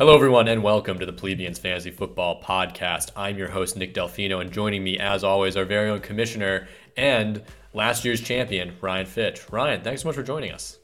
[0.00, 3.10] Hello, everyone, and welcome to the Plebeians Fantasy Football Podcast.
[3.14, 7.42] I'm your host, Nick Delfino, and joining me, as always, our very own commissioner and
[7.74, 9.42] last year's champion, Ryan Fitch.
[9.52, 10.78] Ryan, thanks so much for joining us.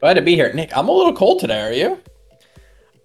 [0.00, 0.50] Glad to be here.
[0.54, 1.60] Nick, I'm a little cold today.
[1.60, 2.00] Are you?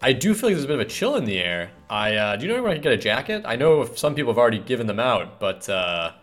[0.01, 1.71] I do feel like there's a bit of a chill in the air.
[1.89, 3.43] I uh, do you know where I can get a jacket?
[3.45, 6.13] I know some people have already given them out, but uh,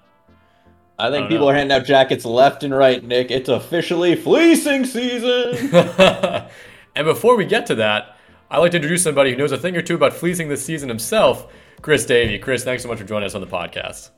[0.99, 1.51] I think I people know.
[1.51, 3.31] are handing out jackets left and right, Nick.
[3.31, 5.69] It's officially fleecing season.
[6.97, 8.17] and before we get to that,
[8.51, 10.89] I'd like to introduce somebody who knows a thing or two about fleecing this season
[10.89, 12.37] himself, Chris Davey.
[12.37, 14.11] Chris, thanks so much for joining us on the podcast.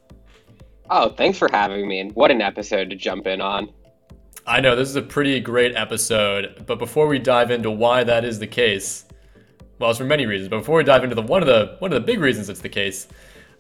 [0.88, 2.00] Oh, thanks for having me.
[2.00, 3.68] And what an episode to jump in on.
[4.46, 8.24] I know this is a pretty great episode, but before we dive into why that
[8.24, 9.05] is the case,
[9.78, 10.48] well, it's for many reasons.
[10.48, 12.60] But before we dive into the one of the one of the big reasons it's
[12.60, 13.08] the case,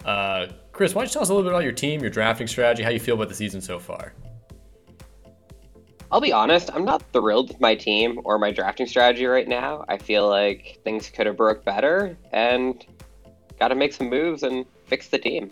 [0.06, 2.46] uh, Chris, why don't you tell us a little bit about your team, your drafting
[2.46, 4.14] strategy, how you feel about the season so far?
[6.12, 9.82] I'll be honest, I'm not thrilled with my team or my drafting strategy right now.
[9.88, 12.84] I feel like things could have broke better and
[13.58, 15.50] got to make some moves and fix the team.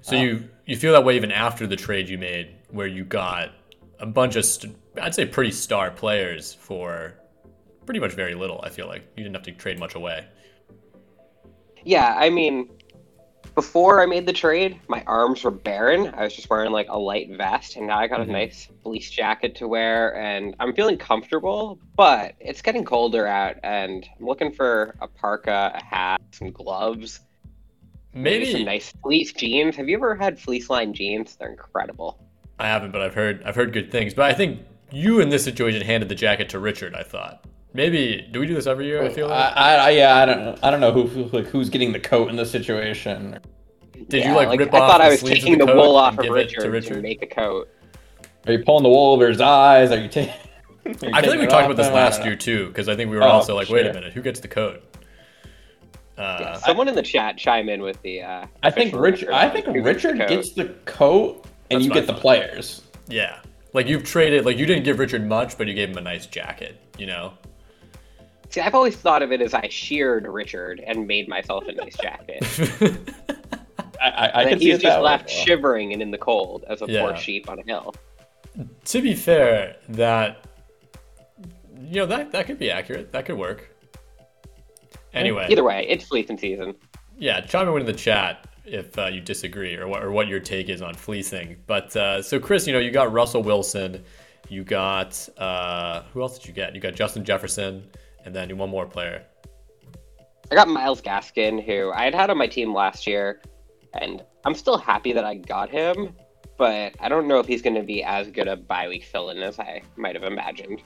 [0.00, 3.04] So um, you you feel that way even after the trade you made, where you
[3.04, 3.52] got
[4.00, 7.14] a bunch of st- I'd say pretty star players for
[7.84, 8.60] pretty much very little.
[8.64, 10.26] I feel like you didn't have to trade much away.
[11.84, 12.70] Yeah, I mean,
[13.56, 16.12] before I made the trade, my arms were barren.
[16.14, 18.28] I was just wearing like a light vest, and now I got mm-hmm.
[18.28, 21.80] a nice fleece jacket to wear, and I'm feeling comfortable.
[21.96, 27.20] But it's getting colder out, and I'm looking for a parka, a hat, some gloves,
[28.12, 29.74] maybe, maybe some nice fleece jeans.
[29.76, 31.36] Have you ever had fleece line jeans?
[31.36, 32.22] They're incredible.
[32.58, 34.12] I haven't, but I've heard I've heard good things.
[34.12, 34.60] But I think
[34.92, 36.94] you in this situation handed the jacket to Richard.
[36.94, 37.45] I thought.
[37.76, 39.02] Maybe do we do this every year?
[39.02, 39.54] I feel like.
[39.54, 42.36] I, I yeah, I don't I don't know who, like who's getting the coat in
[42.36, 43.38] this situation.
[44.08, 44.90] Did yeah, you like, like rip I off?
[44.92, 47.26] thought I was taking the, the wool off of Richard to, Richard to make a
[47.26, 47.68] coat.
[48.46, 49.92] Are you pulling the wool over his eyes?
[49.92, 50.32] Are you taking?
[50.86, 53.24] I feel like we talked about this last year too, because I think we were
[53.24, 54.82] oh, also like, wait a minute, who gets the coat?
[56.16, 58.22] Uh, yeah, someone I, in the chat chime in with the.
[58.22, 59.32] Uh, I think Richard.
[59.32, 62.82] I think Richard gets the coat, and That's you get the players.
[63.06, 63.40] Yeah,
[63.74, 64.46] like you've traded.
[64.46, 66.80] Like you didn't give Richard much, but you gave him a nice jacket.
[66.96, 67.34] You know.
[68.50, 71.96] See, I've always thought of it as I sheared Richard and made myself a nice
[71.96, 72.42] jacket.
[74.00, 75.44] I, I, I can he's just left way.
[75.44, 77.02] shivering and in the cold as a yeah.
[77.02, 77.94] poor sheep on a hill.
[78.86, 80.46] To be fair, that
[81.80, 83.12] you know that that could be accurate.
[83.12, 83.70] That could work.
[85.12, 86.74] Anyway, either way, it's fleecing season.
[87.18, 90.40] Yeah, chime in in the chat if uh, you disagree or what or what your
[90.40, 91.56] take is on fleecing.
[91.66, 94.04] But uh, so Chris, you know, you got Russell Wilson,
[94.48, 96.74] you got uh, who else did you get?
[96.74, 97.84] You got Justin Jefferson
[98.26, 99.24] and then one more player.
[100.50, 103.40] I got Myles Gaskin, who I had had on my team last year,
[104.00, 106.14] and I'm still happy that I got him,
[106.58, 109.30] but I don't know if he's going to be as good a bye week fill
[109.30, 110.82] in as I might have imagined.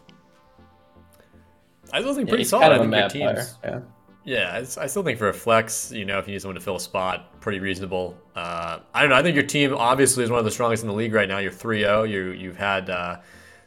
[1.93, 2.63] I still think yeah, pretty solid.
[2.63, 3.59] Kind of I think your teams.
[3.65, 3.81] Yeah.
[4.23, 6.77] Yeah, I still think for a flex, you know, if you need someone to fill
[6.77, 8.19] a spot, pretty reasonable.
[8.37, 9.17] Uh, I don't know.
[9.17, 11.39] I think your team obviously is one of the strongest in the league right now.
[11.39, 12.03] You're 3 0.
[12.03, 13.17] You, you've had uh,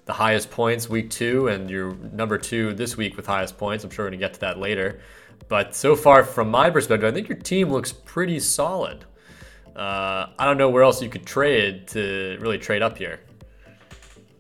[0.06, 3.84] the highest points week two, and you're number two this week with highest points.
[3.84, 5.00] I'm sure we're going to get to that later.
[5.48, 9.06] But so far, from my perspective, I think your team looks pretty solid.
[9.76, 13.22] Uh, I don't know where else you could trade to really trade up here.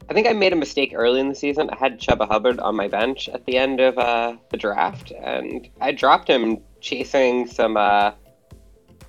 [0.09, 1.69] I think I made a mistake early in the season.
[1.69, 5.69] I had Chuba Hubbard on my bench at the end of uh, the draft, and
[5.79, 8.11] I dropped him chasing some uh,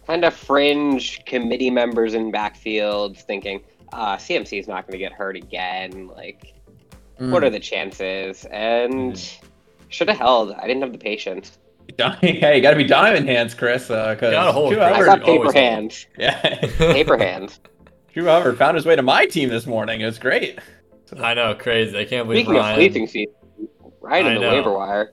[0.06, 3.62] kind of fringe committee members in backfields, thinking,
[3.94, 6.08] uh, CMC is not going to get hurt again.
[6.08, 6.54] Like,
[7.20, 7.30] mm.
[7.30, 8.44] what are the chances?
[8.46, 9.42] And mm.
[9.88, 10.52] should have held.
[10.52, 11.58] I didn't have the patience.
[12.20, 13.90] Hey, you got to be diamond hands, Chris.
[13.90, 14.74] Uh, cause got hold.
[14.74, 16.06] I got paper hands.
[16.18, 16.40] Yeah,
[16.78, 17.60] paper hands.
[18.14, 20.00] Chuba Hubbard found his way to my team this morning.
[20.00, 20.58] It was great.
[21.20, 21.96] I know, crazy.
[21.96, 22.72] I can't believe Speaking Ryan.
[22.72, 23.34] of fleecing season,
[24.00, 25.12] right in the waiver wire.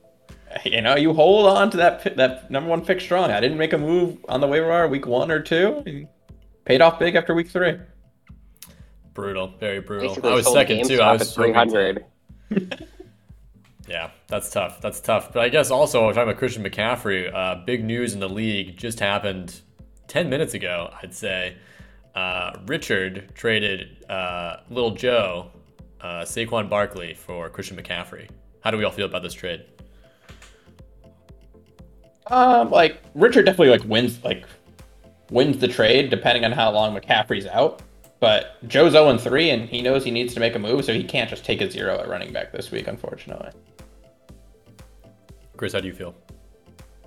[0.63, 3.31] You know, you hold on to that that number one pick strong.
[3.31, 6.07] I didn't make a move on the waiver wire week one or two.
[6.65, 7.77] Paid off big after week three.
[9.13, 10.09] Brutal, very brutal.
[10.09, 11.01] Basically I was second too.
[11.01, 12.05] I was three hundred.
[13.87, 14.81] yeah, that's tough.
[14.81, 15.33] That's tough.
[15.33, 18.29] But I guess also if I'm talking about Christian McCaffrey, uh, big news in the
[18.29, 19.61] league just happened
[20.07, 20.93] ten minutes ago.
[21.01, 21.57] I'd say
[22.15, 25.51] uh, Richard traded uh, Little Joe,
[25.99, 28.29] uh, Saquon Barkley for Christian McCaffrey.
[28.61, 29.65] How do we all feel about this trade?
[32.27, 34.45] Um, like Richard definitely like wins like
[35.31, 37.81] wins the trade depending on how long McCaffrey's out.
[38.21, 41.03] But Joe's 0 3, and he knows he needs to make a move, so he
[41.03, 43.49] can't just take a zero at running back this week, unfortunately.
[45.57, 46.13] Chris, how do you feel?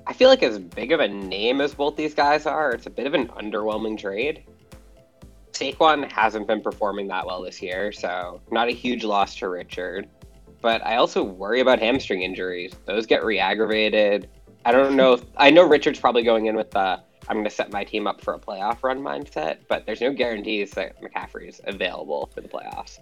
[0.09, 2.91] I feel like as big of a name as both these guys are, it's a
[2.91, 4.43] bit of an underwhelming trade.
[5.53, 10.09] Saquon hasn't been performing that well this year, so not a huge loss to Richard.
[10.61, 12.73] but I also worry about hamstring injuries.
[12.87, 14.31] Those get re-aggravated.
[14.65, 15.13] I don't know.
[15.13, 18.07] If, I know Richard's probably going in with the I'm going to set my team
[18.07, 22.41] up for a playoff run mindset, but there's no guarantees that McCaffrey is available for
[22.41, 22.99] the playoffs.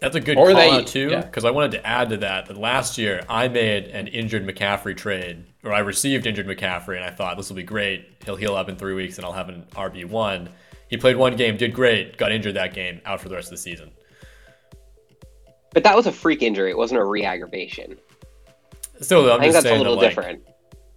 [0.00, 1.50] That's a good or call they, out too, because yeah.
[1.50, 5.44] I wanted to add to that that last year I made an injured McCaffrey trade,
[5.62, 8.06] or I received injured McCaffrey, and I thought this will be great.
[8.24, 10.50] He'll heal up in three weeks, and I'll have an RB one.
[10.88, 13.52] He played one game, did great, got injured that game, out for the rest of
[13.52, 13.90] the season.
[15.72, 17.96] But that was a freak injury; it wasn't a re-aggravation.
[19.00, 20.42] Still, I'm i think that's a little that, like, different.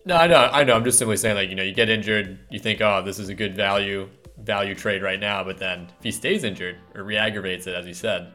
[0.07, 0.73] No, I know, I know.
[0.73, 3.27] I'm just simply saying, like, you know, you get injured, you think, oh, this is
[3.27, 7.67] a good value value trade right now, but then if he stays injured or re-aggravates
[7.67, 8.31] it, as you said,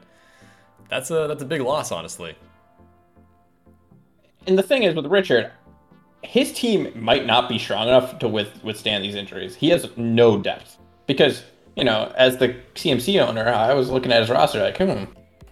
[0.87, 2.35] that's a that's a big loss, honestly.
[4.45, 5.51] And the thing is with Richard,
[6.21, 9.55] his team might not be strong enough to with, withstand these injuries.
[9.55, 10.77] He has no depth
[11.07, 11.41] because
[11.75, 15.05] you know, as the CMC owner, I was looking at his roster like, hmm,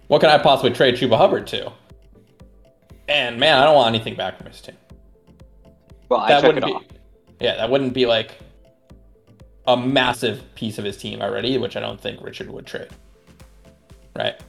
[0.06, 1.72] what can I possibly trade Chuba Hubbard to?
[3.08, 4.76] And man, I don't want anything back from his team.
[6.12, 6.84] Well, that wouldn't be, off.
[7.40, 8.38] Yeah, that wouldn't be like
[9.66, 12.88] a massive piece of his team already, which I don't think Richard would trade.
[14.14, 14.40] Right.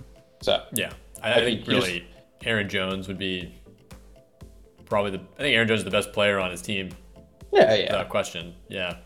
[0.41, 3.53] So yeah, I, I think really just, Aaron Jones would be
[4.85, 5.19] probably the.
[5.37, 6.89] I think Aaron Jones is the best player on his team.
[7.53, 7.83] Yeah, yeah.
[7.83, 8.53] Without question.
[8.67, 8.97] Yeah.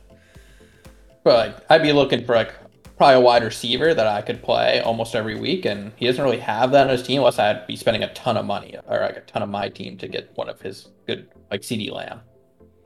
[1.24, 2.56] But like, I'd be looking for like
[2.98, 6.40] probably a wide receiver that I could play almost every week, and he doesn't really
[6.40, 9.18] have that on his team unless I'd be spending a ton of money or like
[9.18, 12.22] a ton of my team to get one of his good like CeeDee Lamb.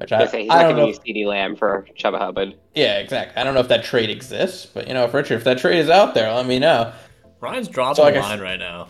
[0.02, 2.56] Which I, say he's I not going to use CeeDee Lamb for Chuba Hubbard.
[2.76, 3.38] Yeah, exactly.
[3.38, 5.80] I don't know if that trade exists, but you know, if Richard, if that trade
[5.80, 6.92] is out there, let me know.
[7.40, 8.88] Ryan's dropping so, like the line right now.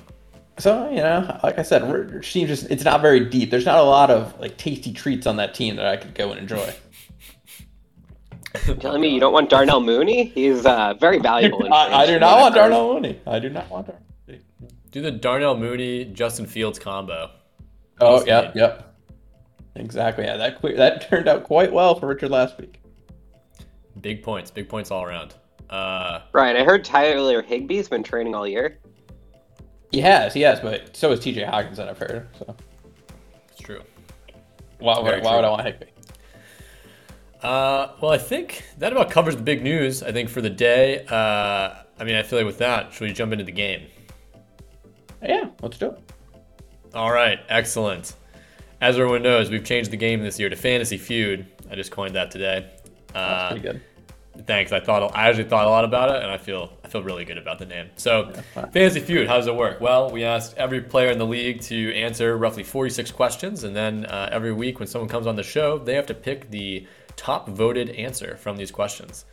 [0.58, 1.82] So you know, like I said,
[2.24, 3.50] team just it's not very deep.
[3.50, 6.32] There's not a lot of like tasty treats on that team that I could go
[6.32, 6.74] and enjoy.
[8.68, 10.26] You're telling me you don't want Darnell Mooney?
[10.26, 11.66] He's uh, very valuable.
[11.74, 13.20] I, I, do not want Darnell Mooney.
[13.26, 14.44] I do not want Darnell Mooney.
[14.92, 17.32] Do the Darnell Mooney Justin Fields combo.
[18.02, 18.91] Oh, yep, yep.
[19.76, 20.26] Exactly.
[20.26, 22.82] Yeah, that that turned out quite well for Richard last week.
[24.02, 24.52] Big points.
[24.52, 25.36] Big points all around.
[25.70, 26.56] Uh, right.
[26.56, 28.80] I heard Tyler Higbee's been training all year.
[29.92, 30.34] He has.
[30.34, 30.60] He has.
[30.60, 31.44] But so is T.J.
[31.44, 31.88] Hockenson.
[31.88, 32.28] I've heard.
[32.38, 32.56] So
[33.50, 33.82] it's true.
[34.80, 35.86] Why, why, why would I want Higbee?
[37.42, 40.04] Uh, well, I think that about covers the big news.
[40.04, 41.06] I think for the day.
[41.06, 43.88] Uh, I mean, I feel like with that, should we jump into the game?
[45.24, 46.12] Yeah, let's do it.
[46.94, 48.16] All right, excellent.
[48.82, 51.46] As everyone knows, we've changed the game this year to Fantasy Feud.
[51.70, 52.68] I just coined that today.
[53.14, 53.82] Uh, That's pretty good.
[54.48, 54.72] Thanks.
[54.72, 57.24] I thought I actually thought a lot about it, and I feel I feel really
[57.24, 57.90] good about the name.
[57.96, 59.82] So, yeah, Fantasy Feud, how does it work?
[59.82, 64.06] Well, we asked every player in the league to answer roughly 46 questions, and then
[64.06, 67.50] uh, every week when someone comes on the show, they have to pick the top
[67.50, 69.26] voted answer from these questions.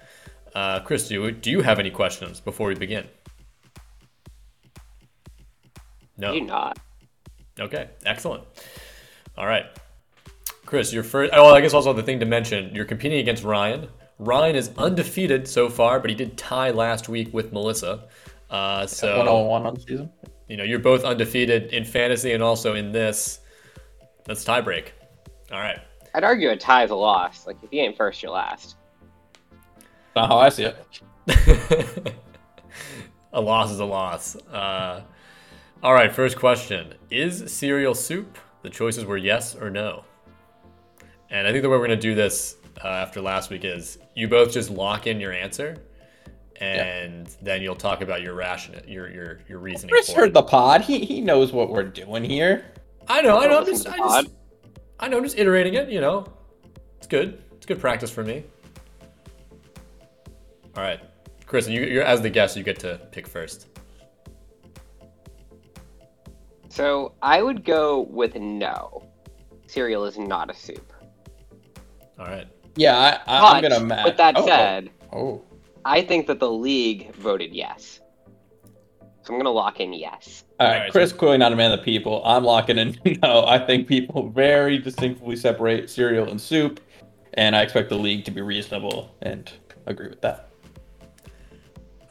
[0.54, 3.06] Uh, Chris, do you, do you have any questions before we begin?
[6.18, 6.34] No.
[6.34, 6.78] Do not.
[7.58, 8.44] Okay, excellent.
[9.38, 9.66] All right.
[10.66, 11.32] Chris, your first.
[11.32, 13.88] Oh, I guess also the thing to mention you're competing against Ryan.
[14.18, 18.08] Ryan is undefeated so far, but he did tie last week with Melissa.
[18.50, 20.10] Uh, so one on one on the season.
[20.48, 23.38] You know, you're both undefeated in fantasy and also in this.
[24.24, 24.92] That's tie break.
[25.52, 25.78] All right.
[26.14, 27.46] I'd argue a tie is a loss.
[27.46, 28.76] Like if you ain't first, you're last.
[30.16, 30.76] Not how I see it.
[33.32, 34.34] a loss is a loss.
[34.34, 35.02] Uh,
[35.80, 36.12] all right.
[36.12, 40.04] First question: Is cereal soup the choices were yes or no.
[41.30, 43.98] And I think the way we're going to do this uh, after last week is
[44.14, 45.76] you both just lock in your answer,
[46.56, 49.90] and then you'll talk about your ration, your your your reasoning.
[49.90, 50.34] Chris heard it.
[50.34, 50.82] the pod.
[50.82, 52.66] He he knows what we're doing here.
[53.08, 53.38] I know.
[53.40, 53.58] I know.
[53.58, 54.28] I'm just, I just
[55.00, 55.18] I know.
[55.18, 55.88] I'm just iterating it.
[55.90, 56.26] You know,
[56.96, 57.42] it's good.
[57.56, 58.44] It's good practice for me.
[60.76, 61.00] All right,
[61.46, 62.56] Chris, you, you're as the guest.
[62.56, 63.66] You get to pick first.
[66.68, 69.06] So I would go with no.
[69.66, 70.92] Cereal is not a soup.
[72.18, 72.46] All right.
[72.76, 73.80] Yeah, I, am gonna.
[73.80, 74.04] Match.
[74.04, 75.42] With that oh, said, oh.
[75.84, 78.00] I think that the league voted yes.
[79.22, 80.44] So I'm gonna lock in yes.
[80.58, 81.16] All right, All right Chris, so...
[81.16, 82.22] clearly not a man of the people.
[82.24, 83.44] I'm locking in no.
[83.46, 86.80] I think people very distinctly separate cereal and soup,
[87.34, 89.50] and I expect the league to be reasonable and
[89.86, 90.48] agree with that.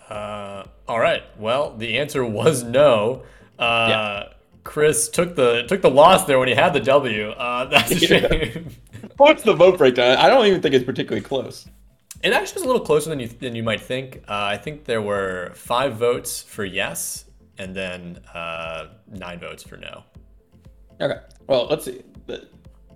[0.10, 1.24] Uh, all right.
[1.38, 3.24] Well, the answer was no.
[3.60, 4.34] Uh, yeah.
[4.68, 7.30] Chris took the took the loss there when he had the W.
[7.30, 8.70] Uh, that's a shame.
[9.16, 10.18] What's the vote breakdown?
[10.18, 11.68] I don't even think it's particularly close.
[12.22, 14.18] It actually was a little closer than you than you might think.
[14.28, 17.26] Uh, I think there were five votes for yes,
[17.58, 20.04] and then uh, nine votes for no.
[21.00, 21.22] Okay.
[21.48, 22.04] Well, let's see.
[22.26, 22.48] The,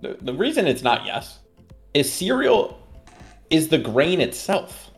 [0.02, 1.38] the, the reason it's not yes
[1.94, 2.86] is cereal
[3.48, 4.90] is the grain itself,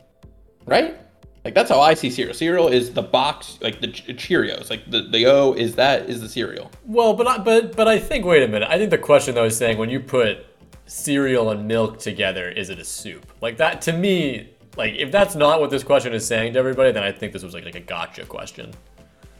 [0.65, 0.99] right?
[1.45, 2.33] Like that's how I see cereal.
[2.33, 4.71] Cereal is the box, like the Cheerios.
[4.71, 6.71] Like the, the O is that is the cereal.
[6.85, 8.67] Well, but I, but but I think wait a minute.
[8.67, 10.43] I think the question though is saying when you put
[10.87, 13.31] cereal and milk together, is it a soup?
[13.41, 16.91] Like that to me, like if that's not what this question is saying to everybody,
[16.91, 18.73] then I think this was like like a gotcha question.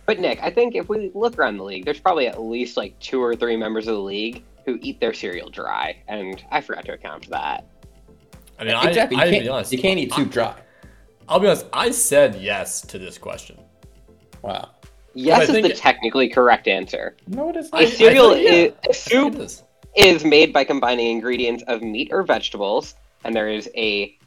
[0.06, 2.98] But Nick, I think if we look around the league, there's probably at least like
[3.00, 6.86] two or three members of the league who eat their cereal dry, and I forgot
[6.86, 7.66] to account for that.
[8.60, 9.18] I mean, uh, exactly.
[9.18, 10.54] I, you, can't, honest, you can't eat soup dry.
[11.28, 11.66] I'll be honest.
[11.74, 13.58] I said yes to this question.
[14.42, 14.70] Wow.
[15.16, 17.16] Yes is the technically correct answer.
[17.28, 17.84] No, it is not.
[17.84, 19.64] A cereal is a soup is.
[19.96, 24.18] is made by combining ingredients of meat or vegetables, and there is a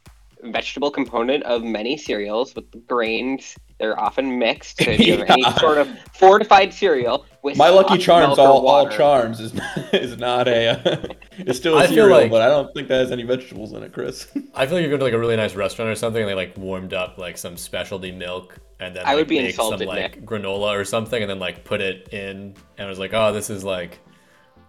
[0.43, 3.57] vegetable component of many cereals with grains.
[3.79, 4.83] They're often mixed.
[4.83, 8.89] So if you have any sort of fortified cereal with my Lucky Charms, all, all
[8.89, 9.53] charms is
[9.93, 13.01] is not a uh, it's still a I cereal, like, but I don't think that
[13.01, 14.27] has any vegetables in it, Chris.
[14.55, 16.35] I feel like you're going to like a really nice restaurant or something, and they
[16.35, 19.81] like warmed up like some specialty milk, and then I like, would be make insulted,
[19.81, 20.27] some like Nick.
[20.27, 23.51] granola or something, and then like put it in, and I was like, oh, this
[23.51, 23.99] is like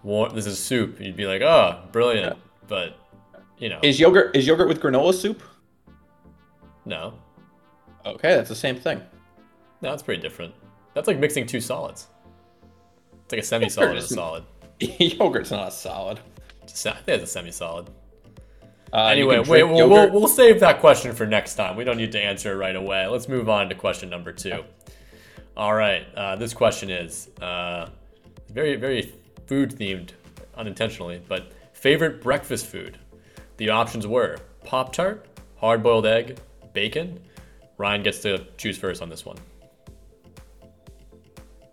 [0.04, 1.00] warm, this is soup.
[1.00, 2.44] You'd be like, oh, brilliant, yeah.
[2.68, 2.98] but
[3.58, 5.42] you know, is yogurt is yogurt with granola soup?
[6.86, 7.14] No.
[8.06, 9.02] Okay, that's the same thing.
[9.82, 10.54] No, it's pretty different.
[10.94, 12.08] That's like mixing two solids.
[13.30, 14.44] It's like a semi-solid and a solid.
[14.80, 16.20] Yogurt's not a solid.
[16.64, 17.88] I think it's a semi-solid.
[18.92, 21.76] Uh, anyway, wait, we'll, we'll, we'll, save that question for next time.
[21.76, 23.06] We don't need to answer it right away.
[23.06, 24.64] Let's move on to question number two.
[25.56, 27.90] All right, uh, this question is uh,
[28.52, 29.14] very, very
[29.46, 30.10] food themed,
[30.58, 32.98] unintentionally, but favorite breakfast food.
[33.58, 35.24] The options were Pop Tart,
[35.58, 36.40] hard boiled egg,
[36.74, 37.20] bacon.
[37.78, 39.38] Ryan gets to choose first on this one.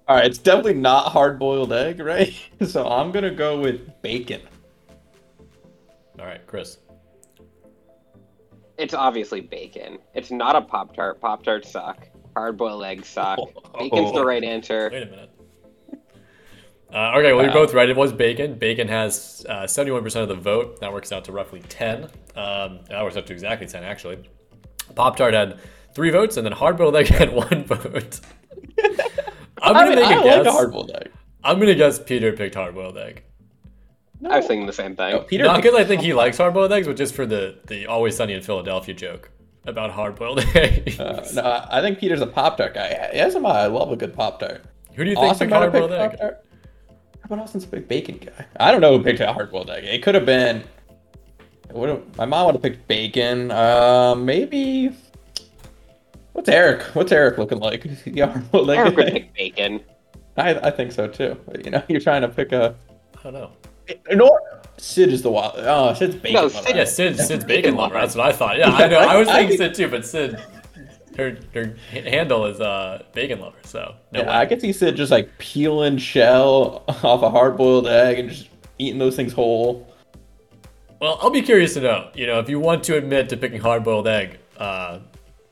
[0.08, 2.34] All right, it's definitely not hard boiled egg, right?
[2.66, 4.40] So I'm gonna go with bacon.
[6.18, 6.78] All right, Chris.
[8.78, 9.98] It's obviously bacon.
[10.14, 11.20] It's not a Pop Tart.
[11.20, 12.08] Pop Tarts suck.
[12.34, 13.38] Hard boiled eggs suck.
[13.78, 14.90] Bacon's the right answer.
[14.92, 15.30] Wait a minute.
[16.94, 17.88] Uh, okay, well, you're both right.
[17.88, 18.54] It was bacon.
[18.54, 20.80] Bacon has uh, 71% of the vote.
[20.80, 22.04] That works out to roughly 10.
[22.36, 24.18] Um, that works out to exactly 10, actually.
[24.94, 25.58] Pop Tart had
[25.94, 28.20] three votes, and then Hard Boiled Egg had one vote.
[29.66, 30.36] I'm gonna I mean, make a I guess.
[30.38, 31.10] Like a hard-boiled egg.
[31.44, 33.22] I'm gonna guess Peter picked hard-boiled egg.
[34.20, 34.30] No.
[34.30, 35.12] I was thinking the same thing.
[35.12, 37.86] No, Peter Not because I think he likes hard-boiled eggs, but just for the the
[37.86, 39.30] Always Sunny in Philadelphia joke
[39.66, 40.98] about hard-boiled eggs.
[40.98, 43.10] Uh, no, I think Peter's a Pop Tart guy.
[43.12, 43.62] Yes, am I.
[43.62, 44.64] I love a good Pop Tart.
[44.94, 46.10] Who do you think picked hard-boiled egg?
[46.12, 46.44] Pop-tart?
[47.20, 48.46] How about Austin's a big bacon guy?
[48.58, 49.84] I don't know who picked a hard-boiled egg.
[49.84, 50.62] It could have been.
[51.74, 53.50] my mom would have picked bacon.
[53.50, 54.92] Uh, maybe
[56.36, 56.82] What's Eric?
[56.94, 57.86] What's Eric looking like?
[58.04, 59.80] Yeah, like, Eric would pick bacon.
[60.36, 61.40] I, I think so too.
[61.64, 62.76] You know, you're trying to pick a.
[63.18, 63.50] I don't know.
[64.10, 64.38] You know
[64.76, 65.54] Sid is the wild.
[65.56, 66.34] Oh, Sid's bacon.
[66.34, 67.94] No, Sid, yeah, Sid, Sid's bacon lover.
[67.94, 68.58] That's what I thought.
[68.58, 68.98] Yeah, I know.
[68.98, 70.38] I was thinking Sid too, but Sid,
[71.16, 73.56] her her handle is uh bacon lover.
[73.64, 74.34] So no yeah, way.
[74.34, 78.50] I could see Sid just like peeling shell off a hard boiled egg and just
[78.78, 79.90] eating those things whole.
[81.00, 82.10] Well, I'll be curious to know.
[82.14, 84.98] You know, if you want to admit to picking hard boiled egg, uh,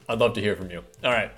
[0.09, 0.85] I'd love to hear from you.
[1.03, 1.31] All right.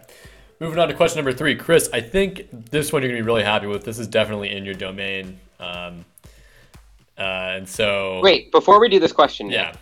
[0.60, 1.54] Moving on to question number three.
[1.54, 3.84] Chris, I think this one you're going to be really happy with.
[3.84, 5.38] This is definitely in your domain.
[5.60, 6.04] Um,
[7.18, 8.20] uh, and so.
[8.22, 9.74] Wait, before we do this question, yeah.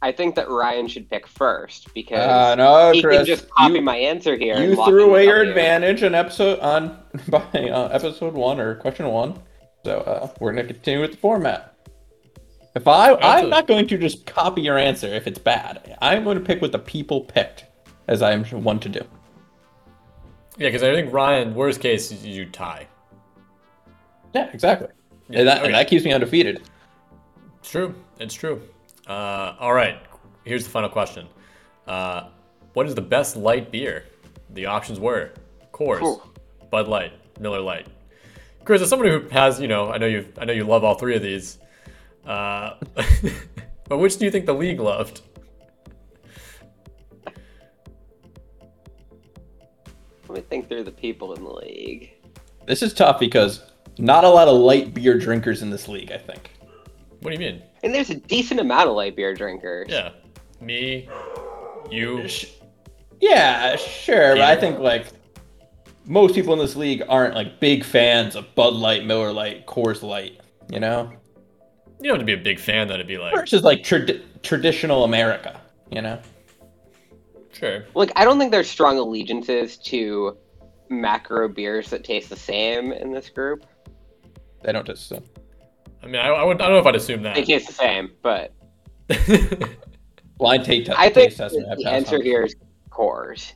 [0.00, 3.74] I think that Ryan should pick first because uh, no, he Chris, can just copy
[3.74, 4.56] you, my answer here.
[4.62, 6.96] You threw away your advantage in episode on
[7.28, 9.40] by uh, episode one or question one.
[9.84, 11.74] So uh, we're gonna continue with the format.
[12.78, 15.98] If I, I'm not going to just copy your answer if it's bad.
[16.00, 17.64] I'm going to pick what the people picked,
[18.06, 19.00] as I am one to do.
[20.58, 22.86] Yeah, because I think Ryan, worst case, you tie.
[24.32, 24.86] Yeah, exactly.
[25.28, 25.66] Yeah, and, that, okay.
[25.66, 26.62] and that keeps me undefeated.
[27.58, 27.96] It's true.
[28.20, 28.62] It's true.
[29.08, 29.98] Uh, all right.
[30.44, 31.26] Here's the final question.
[31.88, 32.28] Uh,
[32.74, 34.04] what is the best light beer?
[34.50, 35.32] The options were
[35.72, 36.32] Coors, cool.
[36.70, 37.88] Bud Light, Miller Lite.
[38.64, 40.94] Chris, as someone who has, you know, I know you, I know you love all
[40.94, 41.58] three of these.
[42.26, 42.74] Uh,
[43.88, 45.22] but which do you think the league loved?
[50.28, 52.12] Let me think through the people in the league.
[52.66, 53.62] This is tough because
[53.98, 56.50] not a lot of light beer drinkers in this league, I think.
[57.20, 57.62] What do you mean?
[57.82, 59.88] And there's a decent amount of light beer drinkers.
[59.88, 60.10] Yeah.
[60.60, 61.08] Me,
[61.90, 62.28] you.
[63.20, 64.34] Yeah, sure.
[64.34, 65.06] But I think, like,
[66.04, 70.02] most people in this league aren't, like, big fans of Bud Light, Miller Lite, Coors
[70.02, 71.12] Light, you know?
[72.00, 73.34] You don't have to be a big fan though to be like.
[73.34, 76.20] Versus like trad- traditional America, you know.
[77.52, 77.84] Sure.
[77.94, 80.36] Like I don't think there's strong allegiances to
[80.88, 83.66] macro beers that taste the same in this group.
[84.62, 85.24] They don't taste the same.
[86.02, 87.34] I mean, I, I, would, I don't know if I'd assume that.
[87.34, 88.52] They taste the same, but
[90.38, 92.54] blind take I think the answer here is
[92.90, 93.52] Coors,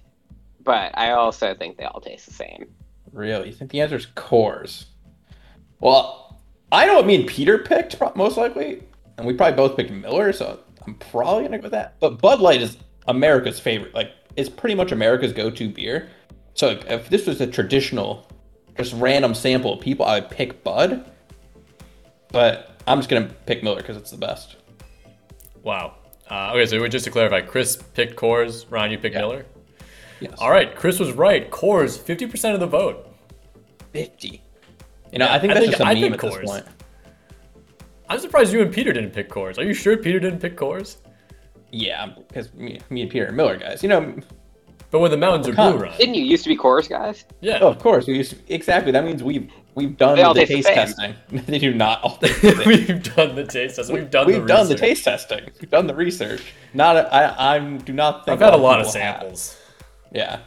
[0.64, 2.66] but I also think they all taste the same.
[3.12, 3.48] Really?
[3.48, 4.86] You think the answer is Coors?
[5.80, 6.21] Well,
[6.72, 8.82] I know what me and Peter picked most likely,
[9.18, 12.00] and we probably both picked Miller, so I'm probably gonna go with that.
[12.00, 13.94] But Bud Light is America's favorite.
[13.94, 16.08] Like, it's pretty much America's go-to beer.
[16.54, 18.26] So if this was a traditional,
[18.78, 21.04] just random sample of people, I would pick Bud.
[22.28, 24.56] But I'm just gonna pick Miller because it's the best.
[25.62, 25.96] Wow.
[26.30, 28.64] Uh, okay, so just to clarify, Chris picked Coors.
[28.70, 29.20] Ryan, you picked yeah.
[29.20, 29.46] Miller.
[30.20, 30.32] Yes.
[30.38, 31.50] All right, Chris was right.
[31.50, 33.14] Coors, fifty percent of the vote.
[33.92, 34.42] Fifty.
[35.12, 36.40] You know, yeah, I think that's I think, just a I meme at Coors.
[36.40, 36.66] this point.
[38.08, 39.58] I'm surprised you and Peter didn't pick Coors.
[39.58, 40.96] Are you sure Peter didn't pick Coors?
[41.70, 43.82] Yeah, because me, me and Peter are Miller guys.
[43.82, 44.14] You know.
[44.90, 45.98] But when the mountains are blue, Ryan.
[45.98, 47.24] Didn't you used to be Coors guys?
[47.40, 47.60] Yeah.
[47.62, 48.06] Oh, of course.
[48.06, 48.92] We used to, exactly.
[48.92, 51.14] That means we've we've done the taste the testing.
[51.46, 52.18] they do not all.
[52.66, 53.96] we've done the taste testing.
[53.96, 54.26] We've done.
[54.26, 55.48] We've the done the taste testing.
[55.60, 56.52] We've done the research.
[56.74, 56.96] Not.
[56.96, 57.56] A, I.
[57.56, 58.34] I do not think.
[58.34, 59.56] I've had a lot of samples.
[60.12, 60.12] Have.
[60.14, 60.40] Yeah.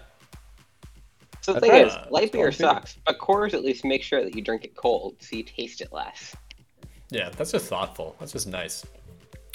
[1.45, 1.85] So the thing right.
[1.85, 5.17] is, light beer sucks, but Coors at least make sure that you drink it cold
[5.19, 6.35] so you taste it less.
[7.11, 8.15] Yeah, that's just thoughtful.
[8.19, 8.83] That's just nice.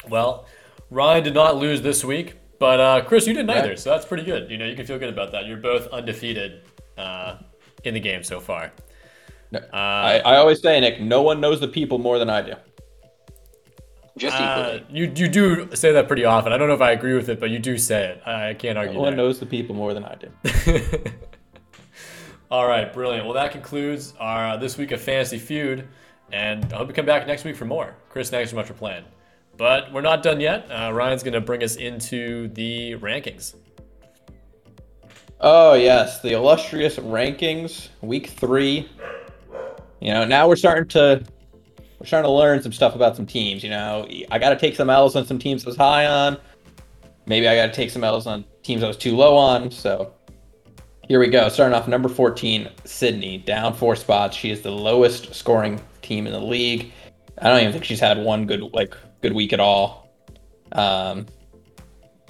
[0.09, 0.47] Well,
[0.90, 4.23] Ryan did not lose this week, but uh, Chris, you didn't either, so that's pretty
[4.23, 4.52] good.
[4.52, 5.47] You know, you can feel good about that.
[5.47, 6.62] You're both undefeated
[6.97, 7.38] uh,
[7.82, 8.70] in the game so far.
[9.50, 12.42] No, uh, I, I always say, Nick, no one knows the people more than I
[12.42, 12.52] do.
[14.16, 14.97] Just uh, equally.
[14.97, 16.52] you you do say that pretty often.
[16.52, 18.23] I don't know if I agree with it, but you do say it.
[18.28, 18.94] I can't argue.
[18.94, 19.25] No one there.
[19.25, 20.30] knows the people more than I do.
[22.50, 23.26] All right, brilliant.
[23.26, 25.87] Well, that concludes our uh, this week of Fantasy Feud,
[26.33, 27.95] and I hope you come back next week for more.
[28.09, 29.04] Chris, thanks so much for playing.
[29.57, 30.66] But we're not done yet.
[30.69, 33.54] Uh, Ryan's going to bring us into the rankings.
[35.40, 38.88] Oh yes, the illustrious rankings, week three.
[40.00, 41.23] You know, now we're starting to
[42.00, 43.62] we're starting to learn some stuff about some teams.
[43.62, 46.37] You know, I got to take some L's on some teams I was high on.
[47.26, 49.71] Maybe I got to take some L's on teams I was too low on.
[49.71, 50.12] So
[51.11, 51.49] here we go.
[51.49, 54.37] Starting off number 14, Sydney, down four spots.
[54.37, 56.93] She is the lowest scoring team in the league.
[57.38, 60.09] I don't even think she's had one good like good week at all.
[60.71, 61.26] Um,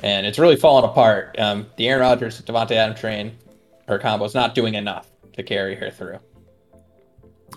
[0.03, 1.39] and it's really fallen apart.
[1.39, 3.37] Um, the Aaron Rodgers, Davante Adam train,
[3.87, 6.19] her combo is not doing enough to carry her through.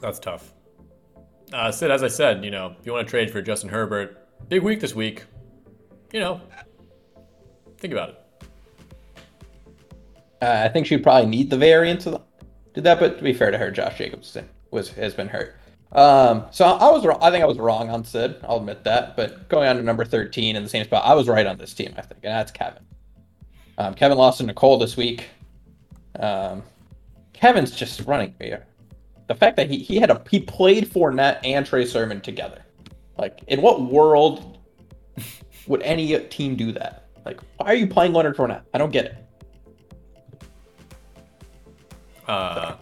[0.01, 0.53] That's tough.
[1.53, 4.27] Uh, Sid, as I said, you know, if you want to trade for Justin Herbert,
[4.49, 5.23] big week this week.
[6.11, 6.41] You know,
[7.77, 8.22] think about it.
[10.43, 12.21] Uh, I think she'd probably need the variance of
[12.73, 14.37] did that, but to be fair to her, Josh Jacobs
[14.71, 15.55] was has been hurt.
[15.93, 17.19] Um, so I was wrong.
[17.21, 18.37] I think I was wrong on Sid.
[18.43, 19.15] I'll admit that.
[19.15, 21.73] But going on to number thirteen in the same spot, I was right on this
[21.73, 21.93] team.
[21.97, 22.83] I think, and that's Kevin.
[23.77, 25.29] Um, Kevin lost to Nicole this week.
[26.19, 26.61] Um,
[27.31, 28.65] Kevin's just running here.
[29.27, 32.61] The fact that he, he had a he played Fournette and Trey Sermon together.
[33.17, 34.57] Like, in what world
[35.67, 37.07] would any team do that?
[37.23, 38.63] Like, why are you playing Leonard Fournette?
[38.73, 39.22] I don't get it.
[42.27, 42.75] Uh,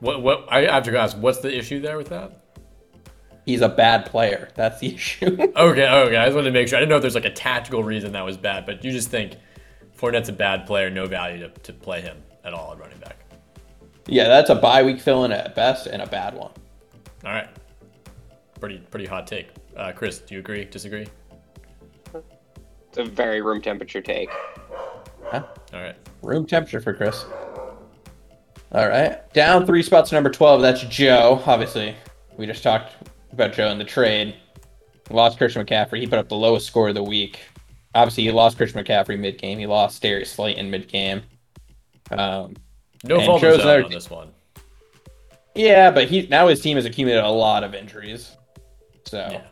[0.00, 0.22] what?
[0.22, 0.46] What?
[0.50, 1.16] I have to ask.
[1.16, 2.44] What's the issue there with that?
[3.44, 4.50] He's a bad player.
[4.54, 5.26] That's the issue.
[5.26, 5.56] okay.
[5.56, 6.16] Okay.
[6.16, 6.76] I just wanted to make sure.
[6.76, 9.10] I didn't know if there's like a tactical reason that was bad, but you just
[9.10, 9.36] think
[9.96, 13.16] Fournette's a bad player, no value to, to play him at all at running back.
[14.06, 16.50] Yeah, that's a bye week fill in at best and a bad one.
[17.24, 17.48] All right.
[18.60, 19.48] Pretty pretty hot take.
[19.76, 20.64] Uh, Chris, do you agree?
[20.64, 21.06] Disagree?
[22.88, 24.30] It's a very room temperature take.
[25.24, 25.44] Huh?
[25.74, 25.96] All right.
[26.22, 27.24] Room temperature for Chris.
[28.72, 29.32] All right.
[29.32, 30.60] Down three spots, number 12.
[30.60, 31.42] That's Joe.
[31.46, 31.94] Obviously,
[32.36, 32.92] we just talked
[33.32, 34.36] about Joe in the trade.
[35.10, 36.00] Lost Christian McCaffrey.
[36.00, 37.40] He put up the lowest score of the week.
[37.94, 39.58] Obviously, he lost Christian McCaffrey mid game.
[39.58, 41.22] He lost Darius Slayton mid game.
[42.10, 42.56] Um,
[43.04, 44.30] no fault on this one.
[45.54, 48.36] Yeah, but he now his team has accumulated a lot of injuries,
[49.04, 49.42] so yeah.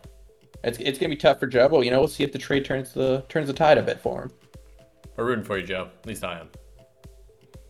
[0.62, 1.68] it's it's gonna be tough for Joe.
[1.68, 3.98] Well, you know, we'll see if the trade turns the turns the tide a bit
[4.00, 4.30] for him.
[5.16, 5.88] We're rooting for you, Joe.
[6.00, 6.48] At least I am.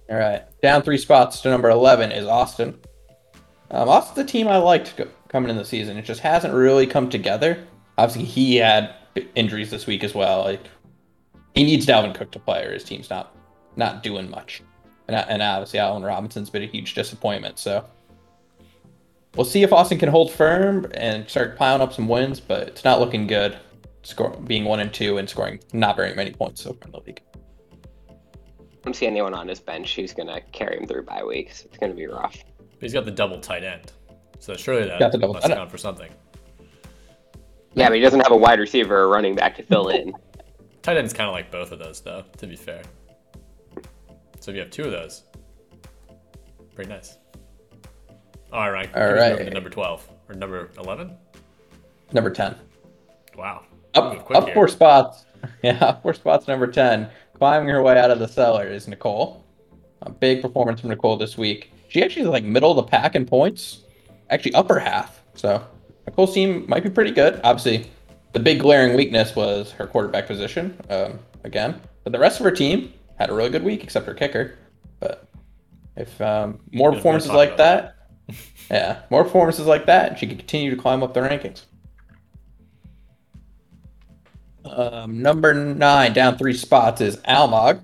[0.09, 0.43] All right.
[0.63, 2.79] Down three spots to number 11 is Austin.
[3.71, 4.95] Um, Austin's a team I liked
[5.29, 5.97] coming in the season.
[5.97, 7.67] It just hasn't really come together.
[7.99, 8.95] Obviously, he had
[9.35, 10.45] injuries this week as well.
[10.45, 10.63] Like
[11.55, 13.35] he needs Dalvin Cook to play, or his team's not
[13.75, 14.63] not doing much.
[15.09, 17.59] And, and obviously, Allen Robinson's been a huge disappointment.
[17.59, 17.85] So
[19.35, 22.39] we'll see if Austin can hold firm and start piling up some wins.
[22.39, 23.59] But it's not looking good.
[24.03, 27.01] Score being one and two and scoring not very many points so far in the
[27.01, 27.23] league
[28.87, 31.65] don't see anyone on his bench who's going to carry him through bye weeks.
[31.65, 32.45] It's going to be rough.
[32.59, 33.93] But he's got the double tight end,
[34.39, 36.11] so surely that the double must count for something.
[37.75, 40.15] Yeah, but he doesn't have a wide receiver or running back to fill in.
[40.83, 42.25] tight end's kind of like both of those, though.
[42.39, 42.83] To be fair.
[44.39, 45.25] So if you have two of those,
[46.77, 47.19] pretty nice.
[48.53, 49.53] All right, all right.
[49.53, 51.17] Number twelve or number eleven?
[52.13, 52.55] Number ten.
[53.37, 53.65] Wow.
[53.95, 55.25] Up, up four spots.
[55.63, 56.49] Yeah, four spots.
[56.49, 57.09] Number ten.
[57.37, 59.45] Climbing her way out of the cellar is Nicole.
[60.03, 61.71] A big performance from Nicole this week.
[61.89, 63.85] She actually is like middle of the pack in points,
[64.31, 65.23] actually upper half.
[65.35, 65.65] So
[66.07, 67.41] Nicole's team might be pretty good.
[67.45, 67.91] Obviously,
[68.33, 72.51] the big glaring weakness was her quarterback position um, again, but the rest of her
[72.51, 74.57] team had a really good week except her kicker.
[74.99, 75.29] But
[75.97, 77.97] if um, more performances like that,
[78.29, 78.37] that.
[78.71, 81.65] yeah, more performances like that, she could continue to climb up the rankings.
[84.71, 87.83] Um, number nine, down three spots, is Almog.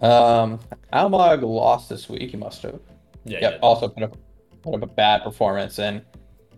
[0.00, 0.60] Um,
[0.92, 2.30] Almog lost this week.
[2.30, 2.80] He must have.
[3.24, 3.38] Yeah.
[3.40, 3.58] Yep.
[3.62, 4.16] Also put up,
[4.62, 6.02] put up a bad performance, and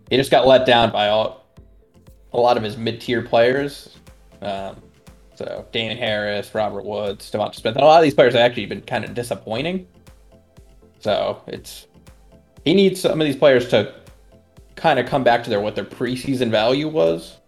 [0.09, 1.45] he just got let down by all,
[2.33, 3.95] a lot of his mid-tier players.
[4.41, 4.81] Um,
[5.35, 8.65] so Damien Harris, Robert Woods, Devonta Smith, and a lot of these players have actually
[8.65, 9.87] been kind of disappointing.
[10.99, 11.87] So it's
[12.65, 13.95] he needs some of these players to
[14.75, 17.38] kind of come back to their what their preseason value was,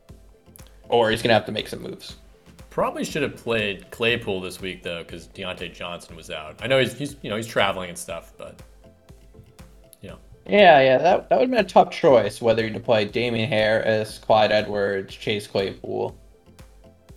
[0.92, 2.18] or he's gonna have to make some moves.
[2.70, 6.62] Probably should have played Claypool this week though, because Diontae Johnson was out.
[6.62, 8.62] I know he's, he's you know he's traveling and stuff, but
[10.02, 10.20] you know.
[10.46, 13.50] Yeah, yeah, that that would have been a tough choice whether you to play Damien
[13.50, 16.18] Harris, Clyde Edwards, Chase Claypool.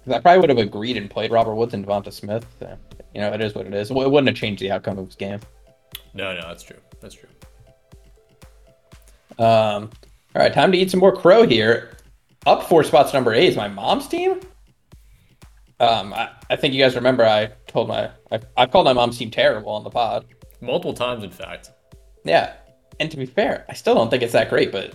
[0.07, 2.47] I probably would have agreed and played Robert Woods and Devonta Smith.
[3.15, 3.91] You know, it is what it is.
[3.91, 5.41] It wouldn't have changed the outcome of this game.
[6.13, 6.77] No, no, that's true.
[7.01, 7.29] That's true.
[9.39, 9.91] Um,
[10.37, 11.97] all right, time to eat some more crow here.
[12.47, 14.41] Up four spots, number eight is my mom's team.
[15.81, 19.19] Um, I, I think you guys remember I told my I, I called my mom's
[19.19, 20.27] team terrible on the pod
[20.61, 21.71] multiple times, in fact.
[22.25, 22.55] Yeah,
[23.01, 24.95] and to be fair, I still don't think it's that great, but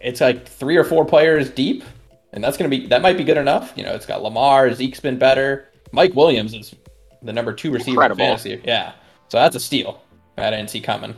[0.00, 1.84] it's like three or four players deep,
[2.32, 3.72] and that's gonna be that might be good enough.
[3.76, 6.74] You know, it's got Lamar, Zeke's been better, Mike Williams is
[7.22, 8.22] the number two receiver Incredible.
[8.22, 8.60] in fantasy.
[8.64, 8.92] Yeah,
[9.28, 10.02] so that's a steal.
[10.36, 11.14] I didn't see coming.